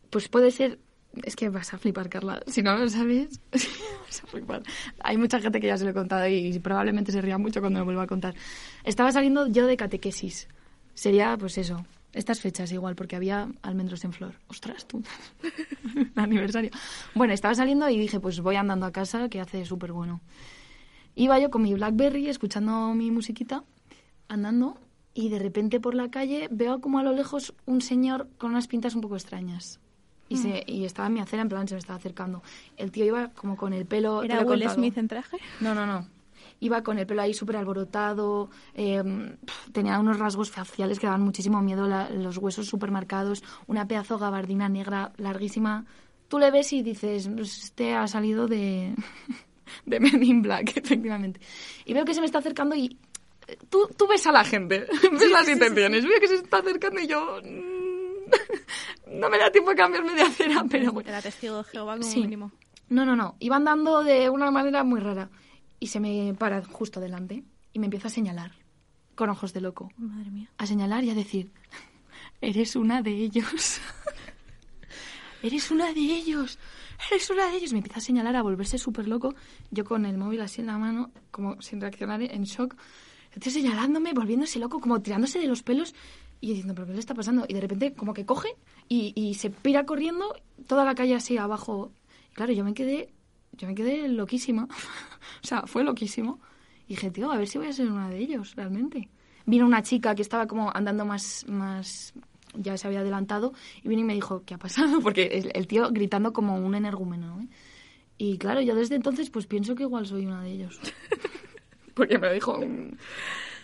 Pues 0.09 0.27
puede 0.27 0.51
ser... 0.51 0.79
Es 1.23 1.35
que 1.35 1.49
vas 1.49 1.73
a 1.73 1.79
flipar, 1.79 2.07
Carla. 2.07 2.39
Si 2.45 2.61
no 2.61 2.77
lo 2.77 2.87
sabes, 2.87 3.39
vas 3.51 4.23
a 4.23 4.27
flipar. 4.27 4.63
Hay 4.99 5.17
mucha 5.17 5.39
gente 5.39 5.59
que 5.59 5.67
ya 5.67 5.77
se 5.77 5.83
lo 5.83 5.89
he 5.89 5.93
contado 5.93 6.27
y 6.27 6.57
probablemente 6.59 7.11
se 7.11 7.21
ría 7.21 7.37
mucho 7.37 7.61
cuando 7.61 7.79
lo 7.79 7.85
vuelva 7.85 8.03
a 8.03 8.07
contar. 8.07 8.35
Estaba 8.83 9.11
saliendo 9.11 9.47
yo 9.47 9.65
de 9.65 9.75
catequesis. 9.75 10.47
Sería, 10.93 11.35
pues 11.37 11.57
eso, 11.57 11.83
estas 12.13 12.41
fechas 12.41 12.71
igual, 12.71 12.95
porque 12.95 13.15
había 13.15 13.49
almendros 13.61 14.03
en 14.03 14.13
flor. 14.13 14.33
Ostras, 14.47 14.85
tú. 14.85 15.01
Aniversario. 16.15 16.71
Bueno, 17.15 17.33
estaba 17.33 17.55
saliendo 17.55 17.89
y 17.89 17.97
dije, 17.97 18.19
pues 18.19 18.39
voy 18.41 18.55
andando 18.55 18.85
a 18.85 18.91
casa, 18.91 19.29
que 19.29 19.39
hace 19.39 19.65
súper 19.65 19.91
bueno. 19.91 20.21
Iba 21.19 21.37
yo 21.39 21.49
con 21.51 21.61
mi 21.63 21.73
Blackberry 21.73 22.29
escuchando 22.29 22.93
mi 22.93 23.11
musiquita, 23.11 23.63
andando, 24.29 24.77
y 25.13 25.27
de 25.29 25.37
repente 25.39 25.79
por 25.81 25.93
la 25.93 26.09
calle 26.09 26.47
veo 26.49 26.79
como 26.79 26.97
a 26.99 27.03
lo 27.03 27.11
lejos 27.11 27.53
un 27.65 27.81
señor 27.81 28.29
con 28.37 28.51
unas 28.51 28.67
pintas 28.67 28.95
un 28.95 29.01
poco 29.01 29.15
extrañas. 29.15 29.79
Y, 30.29 30.37
se, 30.37 30.63
y 30.67 30.85
estaba 30.85 31.07
en 31.07 31.15
mi 31.15 31.19
acera, 31.19 31.41
en 31.41 31.49
plan, 31.49 31.67
se 31.67 31.73
me 31.73 31.79
estaba 31.79 31.97
acercando. 31.97 32.41
El 32.77 32.91
tío 32.91 33.03
iba 33.03 33.29
como 33.29 33.57
con 33.57 33.73
el 33.73 33.85
pelo... 33.85 34.21
¿Era 34.23 34.35
lo 34.35 34.41
he 34.41 34.45
Will. 34.45 34.69
Smith 34.69 34.97
en 34.97 35.07
traje? 35.07 35.37
No, 35.59 35.73
no, 35.75 35.85
no. 35.87 36.07
Iba 36.61 36.83
con 36.83 36.99
el 36.99 37.07
pelo 37.07 37.21
ahí 37.23 37.33
súper 37.33 37.57
alborotado, 37.57 38.49
eh, 38.75 39.01
pf, 39.03 39.71
tenía 39.71 39.99
unos 39.99 40.19
rasgos 40.19 40.51
faciales 40.51 40.99
que 40.99 41.07
daban 41.07 41.21
muchísimo 41.23 41.61
miedo, 41.61 41.87
la- 41.87 42.09
los 42.11 42.37
huesos 42.37 42.67
súper 42.67 42.91
marcados, 42.91 43.43
una 43.67 43.87
pedazo 43.87 44.17
gabardina 44.19 44.69
negra 44.69 45.11
larguísima. 45.17 45.85
Tú 46.27 46.37
le 46.37 46.51
ves 46.51 46.71
y 46.73 46.83
dices, 46.83 47.27
"Pues 47.35 47.63
este 47.63 47.95
ha 47.95 48.07
salido 48.07 48.47
de, 48.47 48.93
de 49.85 49.99
Men 49.99 50.23
in 50.23 50.41
Black, 50.41 50.77
efectivamente. 50.77 51.39
Y 51.85 51.93
veo 51.93 52.05
que 52.05 52.13
se 52.13 52.19
me 52.19 52.25
está 52.25 52.39
acercando 52.39 52.75
y 52.75 52.97
eh, 53.47 53.57
tú, 53.69 53.87
tú 53.97 54.07
ves 54.07 54.25
a 54.27 54.31
la 54.31 54.43
gente, 54.43 54.85
ves 55.11 55.31
las 55.31 55.47
intenciones, 55.49 56.03
veo 56.05 56.19
que 56.19 56.27
se 56.27 56.35
está 56.35 56.57
acercando 56.57 56.99
y 57.01 57.07
yo... 57.07 57.39
mm, 57.43 59.09
no 59.19 59.29
me 59.29 59.37
da 59.37 59.51
tiempo 59.51 59.71
a 59.71 59.75
cambiarme 59.75 60.13
de 60.13 60.21
acera, 60.21 60.63
pero 60.69 60.91
bueno. 60.91 61.09
Era 61.09 61.21
testigo 61.21 61.57
de 61.57 61.63
Jehová 61.65 61.97
como 61.97 62.09
Sí. 62.09 62.21
mínimo. 62.21 62.51
No, 62.89 63.05
no, 63.05 63.15
no. 63.15 63.35
Iba 63.39 63.55
andando 63.57 64.03
de 64.03 64.29
una 64.29 64.49
manera 64.51 64.83
muy 64.83 64.99
rara. 64.99 65.29
Y 65.79 65.87
se 65.87 65.99
me 65.99 66.33
para 66.37 66.63
justo 66.63 66.99
delante 66.99 67.43
y 67.71 67.79
me 67.79 67.85
empieza 67.85 68.07
a 68.07 68.11
señalar, 68.11 68.51
con 69.15 69.29
ojos 69.29 69.53
de 69.53 69.61
loco. 69.61 69.91
Madre 69.97 70.29
mía. 70.31 70.49
A 70.57 70.65
señalar 70.65 71.03
y 71.03 71.09
a 71.11 71.13
decir, 71.15 71.51
eres 72.41 72.75
una 72.75 73.01
de 73.01 73.11
ellos. 73.11 73.79
Eres 75.43 75.71
una 75.71 75.93
de 75.93 75.99
ellos. 75.99 76.59
Eres 77.11 77.29
una 77.29 77.49
de 77.49 77.57
ellos. 77.57 77.71
Me 77.71 77.79
empieza 77.79 77.99
a 77.99 78.01
señalar, 78.01 78.35
a 78.35 78.41
volverse 78.41 78.77
súper 78.77 79.07
loco. 79.07 79.35
Yo 79.71 79.83
con 79.85 80.05
el 80.05 80.17
móvil 80.17 80.41
así 80.41 80.61
en 80.61 80.67
la 80.67 80.77
mano, 80.77 81.11
como 81.31 81.61
sin 81.61 81.81
reaccionar, 81.81 82.21
en 82.21 82.43
shock. 82.43 82.75
Estoy 83.31 83.51
señalándome, 83.51 84.13
volviéndose 84.13 84.59
loco, 84.59 84.79
como 84.79 85.01
tirándose 85.01 85.39
de 85.39 85.47
los 85.47 85.63
pelos 85.63 85.93
y 86.41 86.49
diciendo, 86.49 86.73
¿pero 86.73 86.87
qué 86.87 86.93
le 86.93 86.99
está 86.99 87.13
pasando? 87.13 87.45
Y 87.47 87.53
de 87.53 87.61
repente, 87.61 87.93
como 87.93 88.13
que 88.13 88.25
coge 88.25 88.49
y, 88.87 89.13
y 89.15 89.35
se 89.35 89.49
pira 89.49 89.85
corriendo 89.85 90.33
toda 90.67 90.85
la 90.85 90.95
calle 90.95 91.15
así 91.15 91.37
abajo. 91.37 91.91
Y 92.31 92.35
claro, 92.35 92.53
yo 92.53 92.63
me 92.63 92.73
quedé, 92.73 93.13
yo 93.53 93.67
me 93.67 93.75
quedé 93.75 94.07
loquísima. 94.07 94.63
o 95.43 95.47
sea, 95.47 95.63
fue 95.67 95.83
loquísimo. 95.83 96.39
Y 96.87 96.95
dije, 96.95 97.11
tío, 97.11 97.31
a 97.31 97.37
ver 97.37 97.47
si 97.47 97.57
voy 97.57 97.67
a 97.67 97.73
ser 97.73 97.91
una 97.91 98.09
de 98.09 98.17
ellos, 98.17 98.55
realmente. 98.55 99.09
Vino 99.45 99.65
una 99.65 99.83
chica 99.83 100.15
que 100.15 100.21
estaba 100.21 100.47
como 100.47 100.71
andando 100.73 101.05
más, 101.05 101.45
más, 101.47 102.13
ya 102.55 102.77
se 102.77 102.87
había 102.87 103.01
adelantado, 103.01 103.53
y 103.83 103.89
vino 103.89 104.01
y 104.01 104.05
me 104.05 104.13
dijo, 104.13 104.43
¿qué 104.45 104.55
ha 104.55 104.57
pasado? 104.57 104.99
Porque 105.03 105.23
el, 105.27 105.51
el 105.53 105.67
tío 105.67 105.89
gritando 105.91 106.33
como 106.33 106.57
un 106.57 106.75
energúmeno, 106.75 107.41
¿eh? 107.41 107.47
Y 108.21 108.37
claro, 108.37 108.59
yo 108.59 108.75
desde 108.75 108.95
entonces 108.95 109.29
pues 109.29 109.47
pienso 109.47 109.75
que 109.75 109.83
igual 109.83 110.05
soy 110.05 110.25
una 110.25 110.43
de 110.43 110.51
ellos. 110.51 110.77
Porque 111.93 112.17
me 112.17 112.27
lo 112.27 112.33
dijo 112.33 112.57
un, 112.57 112.97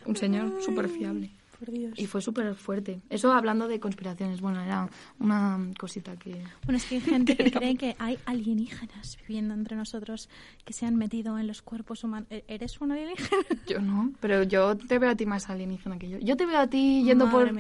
un 0.06 0.16
señor 0.16 0.62
súper 0.62 0.88
fiable. 0.88 1.30
Por 1.60 1.72
Dios. 1.72 1.94
Y 1.98 2.06
fue 2.08 2.22
súper 2.22 2.54
fuerte. 2.56 3.00
Eso 3.10 3.32
hablando 3.32 3.68
de 3.68 3.80
conspiraciones. 3.80 4.42
Bueno, 4.42 4.62
era 4.62 4.90
una 5.20 5.60
cosita 5.80 6.18
que... 6.18 6.42
Bueno, 6.66 6.78
es 6.78 6.86
que 6.86 6.96
hay 6.96 7.02
gente 7.02 7.38
que 7.38 7.50
cree 7.52 7.76
que 7.78 7.96
hay 7.98 8.20
alienígenas 8.26 9.18
viviendo 9.28 9.54
entre 9.54 9.76
nosotros 9.78 10.30
que 10.66 10.74
se 10.74 10.86
han 10.86 10.96
metido 10.98 11.40
en 11.40 11.48
los 11.48 11.62
cuerpos 11.62 12.04
humanos. 12.04 12.28
¿E- 12.30 12.44
¿Eres 12.48 12.82
un 12.82 12.92
alienígena? 12.92 13.42
Yo 13.68 13.80
no, 13.80 14.12
pero 14.20 14.44
yo 14.44 14.76
te 14.76 15.00
veo 15.00 15.10
a 15.10 15.16
ti 15.16 15.26
más 15.26 15.50
alienígena 15.50 15.98
que 15.98 16.10
yo. 16.10 16.18
Yo 16.20 16.36
te 16.36 16.46
veo 16.46 16.60
a 16.60 16.68
ti 16.68 17.04
yendo 17.04 17.30
por, 17.32 17.52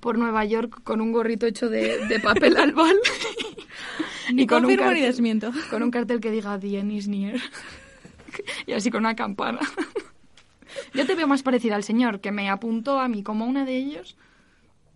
por 0.00 0.18
Nueva 0.18 0.44
York 0.44 0.82
con 0.82 1.00
un 1.00 1.12
gorrito 1.12 1.46
hecho 1.46 1.68
de, 1.68 2.06
de 2.06 2.20
papel 2.20 2.56
albal. 2.56 2.96
Ni 4.32 4.46
con 4.46 4.58
un 4.64 4.70
confirmo 4.70 4.90
ni 4.92 5.00
desmiento. 5.00 5.52
Con 5.70 5.82
un 5.82 5.90
cartel 5.90 6.20
que 6.20 6.30
diga 6.30 6.58
The 6.58 6.78
end 6.78 6.92
is 6.92 7.06
near. 7.08 7.38
y 8.66 8.72
así 8.72 8.90
con 8.90 9.00
una 9.00 9.14
campana. 9.14 9.60
Yo 10.94 11.06
te 11.06 11.14
veo 11.14 11.26
más 11.26 11.42
parecida 11.42 11.74
al 11.76 11.84
señor 11.84 12.20
que 12.20 12.32
me 12.32 12.48
apuntó 12.50 12.98
a 13.00 13.08
mí 13.08 13.22
como 13.22 13.44
una 13.46 13.64
de 13.64 13.76
ellos 13.76 14.16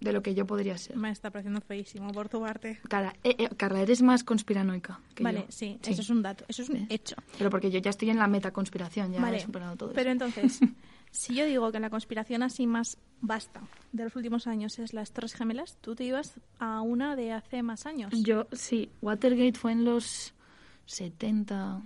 de 0.01 0.13
lo 0.13 0.23
que 0.23 0.35
yo 0.35 0.47
podría 0.47 0.77
ser. 0.77 0.97
Me 0.97 1.11
está 1.11 1.31
pareciendo 1.31 1.61
feísimo 1.63 2.13
por 2.13 2.29
tu 2.29 2.41
parte. 2.41 2.79
Cara- 2.89 3.17
eh, 3.25 3.35
eh, 3.39 3.49
Carla, 3.57 3.81
eres 3.81 4.03
más 4.03 4.25
conspiranoica 4.25 5.01
que 5.15 5.25
Vale, 5.25 5.41
yo. 5.41 5.47
sí, 5.49 5.79
eso 5.83 6.03
es 6.03 6.11
un 6.11 6.23
dato, 6.23 6.45
eso 6.49 6.63
es 6.63 6.69
un 6.69 6.77
Sí. 6.77 6.87
hecho. 6.91 7.17
Pero 7.39 7.49
porque 7.49 7.71
yo 7.71 7.79
ya 7.79 7.91
estoy 7.91 8.11
en 8.11 8.19
la 8.19 8.27
metaconspiración, 8.29 9.13
ya 9.13 9.23
vale, 9.23 9.39
he 9.39 9.41
superado 9.41 9.75
todo 9.77 9.93
pero 9.95 10.11
eso. 10.11 10.25
entonces, 10.25 10.61
Si 11.13 11.35
yo 11.35 11.47
digo 11.47 11.73
que 11.73 11.81
la 11.81 11.89
conspiración 11.89 12.43
así 12.43 12.67
más 12.67 12.99
basta 13.23 13.63
de 13.93 14.05
los 14.05 14.15
últimos 14.17 14.47
años 14.47 14.79
es 14.79 14.93
las 14.93 15.13
Torres 15.13 15.33
Gemelas, 15.35 15.79
tú 15.81 15.95
te 15.95 16.05
ibas 16.05 16.35
a 16.59 16.83
una 16.83 17.17
de 17.17 17.33
hace 17.33 17.63
más 17.63 17.87
años. 17.87 18.13
Yo, 18.23 18.49
sí, 18.53 18.91
Watergate 19.01 19.55
fue 19.59 19.73
en 19.73 19.87
los 19.87 20.35
70. 20.85 21.81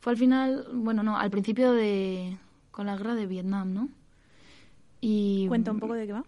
Fue 0.00 0.12
al 0.12 0.18
final, 0.18 0.66
bueno, 0.72 1.02
no, 1.04 1.16
al 1.16 1.30
principio 1.30 1.72
de. 1.72 2.36
Con 2.74 2.86
la 2.86 2.96
guerra 2.96 3.14
de 3.14 3.26
Vietnam, 3.26 3.72
¿no? 3.72 3.88
Y. 5.00 5.46
Cuenta 5.46 5.70
un 5.70 5.78
poco 5.78 5.94
de 5.94 6.06
qué 6.06 6.12
va. 6.12 6.24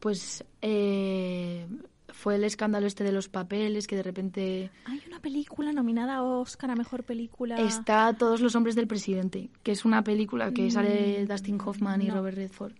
Pues. 0.00 0.44
Eh, 0.60 1.66
fue 2.10 2.34
el 2.34 2.44
escándalo 2.44 2.86
este 2.86 3.04
de 3.04 3.12
los 3.12 3.28
papeles 3.28 3.86
que 3.86 3.96
de 3.96 4.02
repente. 4.02 4.70
Hay 4.84 5.02
una 5.06 5.20
película 5.20 5.72
nominada 5.72 6.16
a 6.16 6.22
Oscar 6.22 6.70
a 6.70 6.76
mejor 6.76 7.04
película. 7.04 7.56
Está 7.56 8.12
Todos 8.14 8.40
los 8.40 8.54
hombres 8.54 8.74
del 8.74 8.86
presidente, 8.86 9.50
que 9.62 9.72
es 9.72 9.84
una 9.84 10.02
película 10.02 10.52
que 10.52 10.70
sale 10.70 11.24
Dustin 11.26 11.58
Hoffman 11.64 12.02
y 12.02 12.08
no. 12.08 12.16
Robert 12.16 12.36
Redford. 12.36 12.72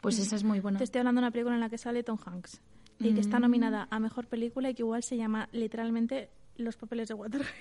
Pues 0.00 0.18
esa 0.18 0.36
es 0.36 0.44
muy 0.44 0.60
buena. 0.60 0.78
Te 0.78 0.84
estoy 0.84 1.00
hablando 1.00 1.20
de 1.20 1.26
una 1.26 1.32
película 1.32 1.54
en 1.54 1.60
la 1.60 1.70
que 1.70 1.78
sale 1.78 2.02
Tom 2.02 2.18
Hanks 2.24 2.60
y 3.00 3.14
que 3.14 3.20
está 3.20 3.38
nominada 3.38 3.88
a 3.90 3.98
mejor 3.98 4.26
película 4.26 4.70
y 4.70 4.74
que 4.74 4.82
igual 4.82 5.02
se 5.02 5.16
llama 5.16 5.48
literalmente 5.52 6.30
Los 6.56 6.76
papeles 6.76 7.08
de 7.08 7.14
Watergate. 7.14 7.52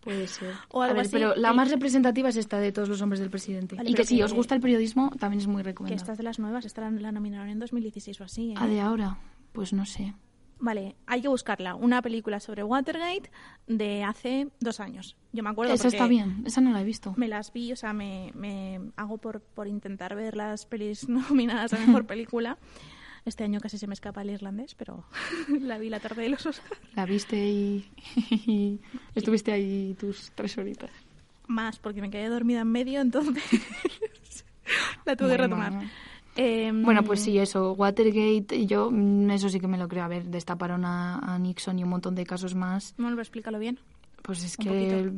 Puede 0.00 0.26
ser. 0.26 0.54
O 0.70 0.82
A 0.82 0.86
algo 0.86 0.96
ver, 0.96 1.06
así, 1.06 1.12
pero 1.12 1.34
la 1.36 1.52
más 1.52 1.70
representativa 1.70 2.28
es 2.30 2.36
esta 2.36 2.58
de 2.58 2.72
todos 2.72 2.88
los 2.88 3.00
hombres 3.02 3.20
del 3.20 3.30
presidente. 3.30 3.76
Vale, 3.76 3.90
y 3.90 3.94
que 3.94 4.04
si 4.04 4.16
que- 4.16 4.24
os 4.24 4.32
gusta 4.32 4.54
el 4.54 4.60
periodismo, 4.60 5.10
también 5.18 5.40
es 5.40 5.46
muy 5.46 5.62
que 5.62 5.70
recomendable. 5.70 5.96
esta 6.00 6.12
es 6.12 6.18
de 6.18 6.24
las 6.24 6.38
nuevas, 6.38 6.64
esta 6.64 6.80
la, 6.82 6.90
la 6.90 7.12
nominaron 7.12 7.48
en 7.48 7.58
2016 7.58 8.20
o 8.20 8.24
así. 8.24 8.50
¿eh? 8.52 8.54
Ah, 8.56 8.66
de 8.66 8.80
ahora, 8.80 9.18
pues 9.52 9.72
no 9.72 9.84
sé. 9.86 10.14
Vale, 10.62 10.94
hay 11.06 11.22
que 11.22 11.28
buscarla. 11.28 11.74
Una 11.74 12.02
película 12.02 12.38
sobre 12.38 12.62
Watergate 12.62 13.30
de 13.66 14.04
hace 14.04 14.48
dos 14.60 14.78
años. 14.80 15.16
Yo 15.32 15.42
me 15.42 15.48
acuerdo 15.48 15.72
Esa 15.72 15.88
está 15.88 16.06
bien, 16.06 16.42
esa 16.44 16.60
no 16.60 16.70
la 16.72 16.82
he 16.82 16.84
visto. 16.84 17.14
Me 17.16 17.28
las 17.28 17.50
vi, 17.52 17.72
o 17.72 17.76
sea, 17.76 17.94
me, 17.94 18.30
me 18.34 18.78
hago 18.96 19.16
por, 19.16 19.40
por 19.40 19.68
intentar 19.68 20.14
ver 20.14 20.36
las 20.36 20.66
pelis 20.66 21.08
nominadas 21.08 21.72
a 21.72 21.78
mejor 21.78 22.06
película. 22.06 22.58
Este 23.30 23.44
año 23.44 23.60
casi 23.60 23.78
se 23.78 23.86
me 23.86 23.94
escapa 23.94 24.22
el 24.22 24.30
irlandés, 24.30 24.74
pero 24.74 25.04
la 25.60 25.78
vi 25.78 25.88
la 25.88 26.00
tarde 26.00 26.22
de 26.24 26.30
los 26.30 26.44
Oscars. 26.44 26.80
La 26.96 27.06
viste 27.06 27.36
y, 27.48 27.88
y 28.46 28.80
estuviste 29.14 29.52
ahí 29.52 29.94
tus 29.98 30.32
tres 30.34 30.58
horitas. 30.58 30.90
Más, 31.46 31.78
porque 31.78 32.00
me 32.00 32.10
quedé 32.10 32.28
dormida 32.28 32.60
en 32.62 32.68
medio, 32.72 33.00
entonces 33.00 33.42
la 35.06 35.16
tuve 35.16 35.28
que 35.36 35.36
Bueno. 35.36 35.44
retomar. 35.44 35.72
Em, 36.36 36.82
Bueno, 36.84 37.02
pues 37.04 37.20
sí, 37.20 37.38
eso, 37.38 37.72
Watergate, 37.72 38.66
yo 38.66 38.90
mm, 38.90 39.30
eso 39.30 39.48
sí 39.48 39.58
que 39.60 39.66
me 39.68 39.78
lo 39.78 39.88
creo. 39.88 40.04
A 40.04 40.08
ver, 40.08 40.24
destaparon 40.24 40.84
a, 40.84 41.18
a 41.18 41.38
Nixon 41.38 41.78
y 41.78 41.82
un 41.84 41.90
montón 41.90 42.14
de 42.14 42.24
casos 42.24 42.54
más. 42.54 42.94
Bueno, 42.98 43.12
pero 43.12 43.22
explícalo 43.22 43.58
bien. 43.58 43.78
Pues 44.22 44.42
es 44.44 44.58
Un 44.58 44.64
que 44.64 45.12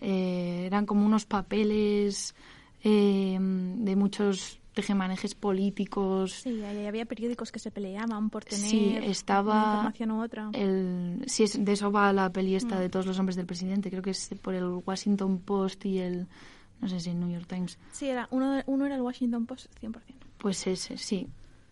eh, 0.00 0.66
eran 0.66 0.86
como 0.86 1.04
unos 1.06 1.24
papeles 1.26 2.34
eh, 2.82 3.38
de 3.40 3.96
muchos 3.96 4.58
tejemanejes 4.76 5.34
políticos. 5.34 6.32
Sí, 6.42 6.62
ahí 6.62 6.86
había 6.86 7.06
periódicos 7.06 7.50
que 7.50 7.58
se 7.58 7.70
peleaban 7.70 8.28
por 8.30 8.44
tener 8.44 8.68
Sí, 8.68 8.94
estaba 9.02 9.54
una 9.54 9.64
información 9.72 10.10
u 10.12 10.22
otra. 10.22 10.50
El, 10.52 11.24
sí, 11.26 11.44
es, 11.44 11.64
de 11.64 11.72
eso 11.72 11.90
va 11.90 12.12
la 12.12 12.30
peli 12.30 12.52
Mm. 12.52 12.56
esta 12.56 12.78
de 12.78 12.88
todos 12.90 13.06
los 13.06 13.18
hombres 13.18 13.36
del 13.36 13.46
presidente. 13.46 13.90
Creo 13.90 14.02
que 14.02 14.10
es 14.10 14.30
por 14.42 14.54
el 14.54 14.64
Washington 14.84 15.38
Post 15.38 15.86
y 15.86 15.98
el, 15.98 16.26
no 16.80 16.88
sé 16.88 17.00
si 17.00 17.10
el 17.10 17.18
New 17.18 17.30
York 17.30 17.46
Times. 17.48 17.78
Sí, 17.90 18.06
era, 18.06 18.28
uno, 18.30 18.62
uno 18.66 18.84
era 18.86 18.96
el 18.96 19.00
Washington 19.02 19.46
Post 19.46 19.66
100%. 19.82 19.92
Pues 20.38 20.66
ese, 20.66 20.98
sí. 20.98 21.26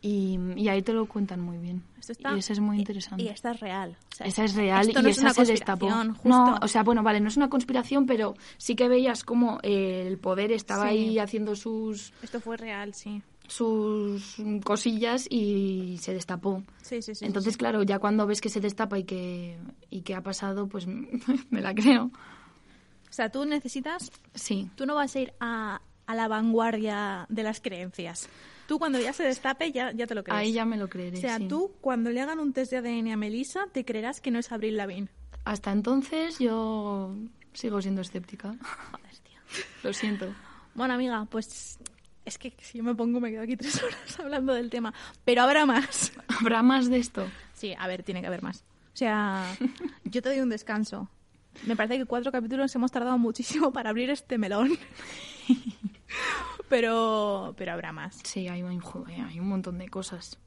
Y, 0.06 0.38
y 0.56 0.68
ahí 0.68 0.82
te 0.82 0.92
lo 0.92 1.06
cuentan 1.06 1.40
muy 1.40 1.56
bien. 1.56 1.82
Esto 1.98 2.12
está, 2.12 2.34
y 2.34 2.40
ese 2.40 2.52
es 2.52 2.60
muy 2.60 2.76
interesante. 2.78 3.24
Y, 3.24 3.28
esta 3.28 3.52
es 3.52 3.60
real. 3.60 3.96
O 4.12 4.14
sea, 4.16 4.26
esa 4.26 4.44
es 4.44 4.54
real 4.54 4.86
esto 4.86 5.00
y 5.00 5.06
es 5.10 5.16
esa 5.16 5.22
una 5.22 5.32
se 5.34 5.44
destapó. 5.46 5.88
justo. 5.90 6.28
No, 6.28 6.58
o 6.60 6.68
sea, 6.68 6.82
bueno, 6.82 7.02
vale, 7.02 7.20
no 7.20 7.28
es 7.28 7.38
una 7.38 7.48
conspiración, 7.48 8.04
pero 8.04 8.34
sí 8.58 8.76
que 8.76 8.86
veías 8.86 9.24
como 9.24 9.60
eh, 9.62 10.04
el 10.06 10.18
poder 10.18 10.52
estaba 10.52 10.90
Sí. 10.90 10.90
ahí 10.90 11.18
haciendo 11.18 11.56
sus 11.56 12.12
Esto 12.22 12.38
fue 12.38 12.58
real, 12.58 12.92
sí. 12.92 13.22
sus 13.48 14.36
cosillas 14.62 15.26
y 15.30 15.96
se 16.02 16.12
destapó. 16.12 16.62
Sí, 16.82 17.00
sí, 17.00 17.14
sí. 17.14 17.24
Entonces, 17.24 17.54
sí. 17.54 17.58
claro, 17.58 17.82
ya 17.82 17.98
cuando 17.98 18.26
ves 18.26 18.42
que 18.42 18.50
se 18.50 18.60
destapa 18.60 18.98
y 18.98 19.04
que, 19.04 19.56
y 19.88 20.02
que 20.02 20.14
ha 20.14 20.20
pasado, 20.20 20.66
pues 20.66 20.86
me 21.50 21.62
la 21.62 21.74
creo. 21.74 22.10
O 23.08 23.12
sea, 23.16 23.30
tú 23.30 23.46
necesitas... 23.46 24.12
Sí. 24.34 24.68
Tú 24.74 24.84
no 24.84 24.96
vas 24.96 25.16
a 25.16 25.20
ir 25.20 25.32
a, 25.40 25.80
a 26.06 26.14
la 26.14 26.28
vanguardia 26.28 27.24
de 27.30 27.42
las 27.42 27.62
creencias. 27.62 28.28
Tú 28.66 28.78
cuando 28.78 28.98
ya 28.98 29.12
se 29.12 29.24
destape 29.24 29.72
ya, 29.72 29.92
ya 29.92 30.06
te 30.06 30.14
lo 30.14 30.24
crees. 30.24 30.38
Ahí 30.38 30.52
ya 30.52 30.64
me 30.64 30.76
lo 30.76 30.88
creeré. 30.88 31.18
O 31.18 31.20
sea, 31.20 31.38
sí. 31.38 31.48
tú 31.48 31.72
cuando 31.80 32.10
le 32.10 32.20
hagan 32.20 32.38
un 32.38 32.52
test 32.52 32.72
de 32.72 32.78
ADN 32.78 33.12
a 33.12 33.16
Melissa 33.16 33.66
te 33.72 33.84
creerás 33.84 34.20
que 34.20 34.30
no 34.30 34.38
es 34.38 34.50
Abril 34.52 34.76
Lavigne. 34.76 35.08
Hasta 35.44 35.72
entonces 35.72 36.38
yo 36.38 37.14
sigo 37.52 37.82
siendo 37.82 38.00
escéptica. 38.00 38.48
Joder, 38.48 39.16
tío. 39.22 39.40
Lo 39.82 39.92
siento. 39.92 40.34
Bueno, 40.74 40.94
amiga, 40.94 41.26
pues 41.30 41.78
es 42.24 42.38
que 42.38 42.54
si 42.60 42.78
yo 42.78 42.84
me 42.84 42.94
pongo 42.94 43.20
me 43.20 43.30
quedo 43.30 43.42
aquí 43.42 43.56
tres 43.56 43.82
horas 43.82 44.20
hablando 44.20 44.54
del 44.54 44.70
tema. 44.70 44.94
Pero 45.24 45.42
habrá 45.42 45.66
más. 45.66 46.12
¿Habrá 46.40 46.62
más 46.62 46.88
de 46.88 46.98
esto? 46.98 47.26
Sí, 47.52 47.74
a 47.78 47.86
ver, 47.86 48.02
tiene 48.02 48.20
que 48.20 48.26
haber 48.26 48.42
más. 48.42 48.64
O 48.94 48.96
sea, 48.96 49.44
yo 50.04 50.22
te 50.22 50.28
doy 50.28 50.40
un 50.40 50.48
descanso. 50.48 51.10
Me 51.66 51.76
parece 51.76 51.98
que 51.98 52.06
cuatro 52.06 52.32
capítulos 52.32 52.74
hemos 52.74 52.90
tardado 52.90 53.18
muchísimo 53.18 53.72
para 53.72 53.90
abrir 53.90 54.10
este 54.10 54.38
melón. 54.38 54.76
Pero, 56.74 57.54
pero 57.56 57.72
habrá 57.72 57.92
más. 57.92 58.18
Sí, 58.24 58.48
hay 58.48 58.62
un, 58.64 58.80
joder, 58.80 59.20
hay 59.20 59.38
un 59.38 59.46
montón 59.48 59.78
de 59.78 59.88
cosas. 59.88 60.38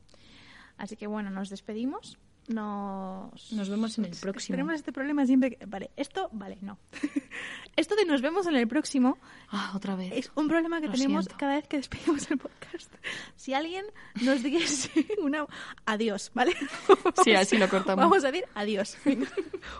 Así 0.78 0.98
que 0.98 1.08
bueno, 1.08 1.30
nos 1.30 1.50
despedimos. 1.50 2.18
Nos, 2.50 3.52
Nos 3.54 3.70
vemos 3.70 3.98
en 3.98 4.06
el 4.06 4.12
próximo. 4.20 4.54
Tenemos 4.56 4.74
este 4.76 4.92
problema 4.92 5.26
siempre. 5.26 5.52
que- 5.52 5.66
Vale, 5.66 5.92
esto, 5.98 6.30
vale, 6.34 6.58
no. 6.62 6.80
esto 7.78 7.96
de 7.96 8.06
nos 8.06 8.22
vemos 8.22 8.46
en 8.48 8.56
el 8.56 8.68
próximo 8.68 9.18
Ah, 9.50 9.72
otra 9.76 9.96
vez. 9.96 10.12
es 10.16 10.32
un 10.36 10.48
problema 10.50 10.80
que 10.82 10.88
Lo 10.88 10.94
tenemos 10.94 11.26
siento. 11.26 11.38
cada 11.40 11.56
vez 11.56 11.68
que 11.68 11.78
despedimos 11.78 12.30
el 12.32 12.38
podcast. 12.38 12.94
Si 13.38 13.54
alguien 13.54 13.86
nos 14.22 14.44
diese 14.44 14.92
una. 15.22 15.46
Adiós, 15.86 16.32
¿vale? 16.34 16.54
Sí, 17.24 17.34
así 17.36 17.58
lo 17.58 17.70
cortamos. 17.70 18.04
Vamos 18.04 18.24
a 18.26 18.32
decir 18.32 18.46
adiós. 18.54 18.98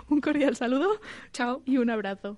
Un 0.10 0.22
cordial 0.22 0.56
saludo 0.56 1.00
Chao. 1.34 1.62
y 1.66 1.78
un 1.78 1.90
abrazo. 1.90 2.38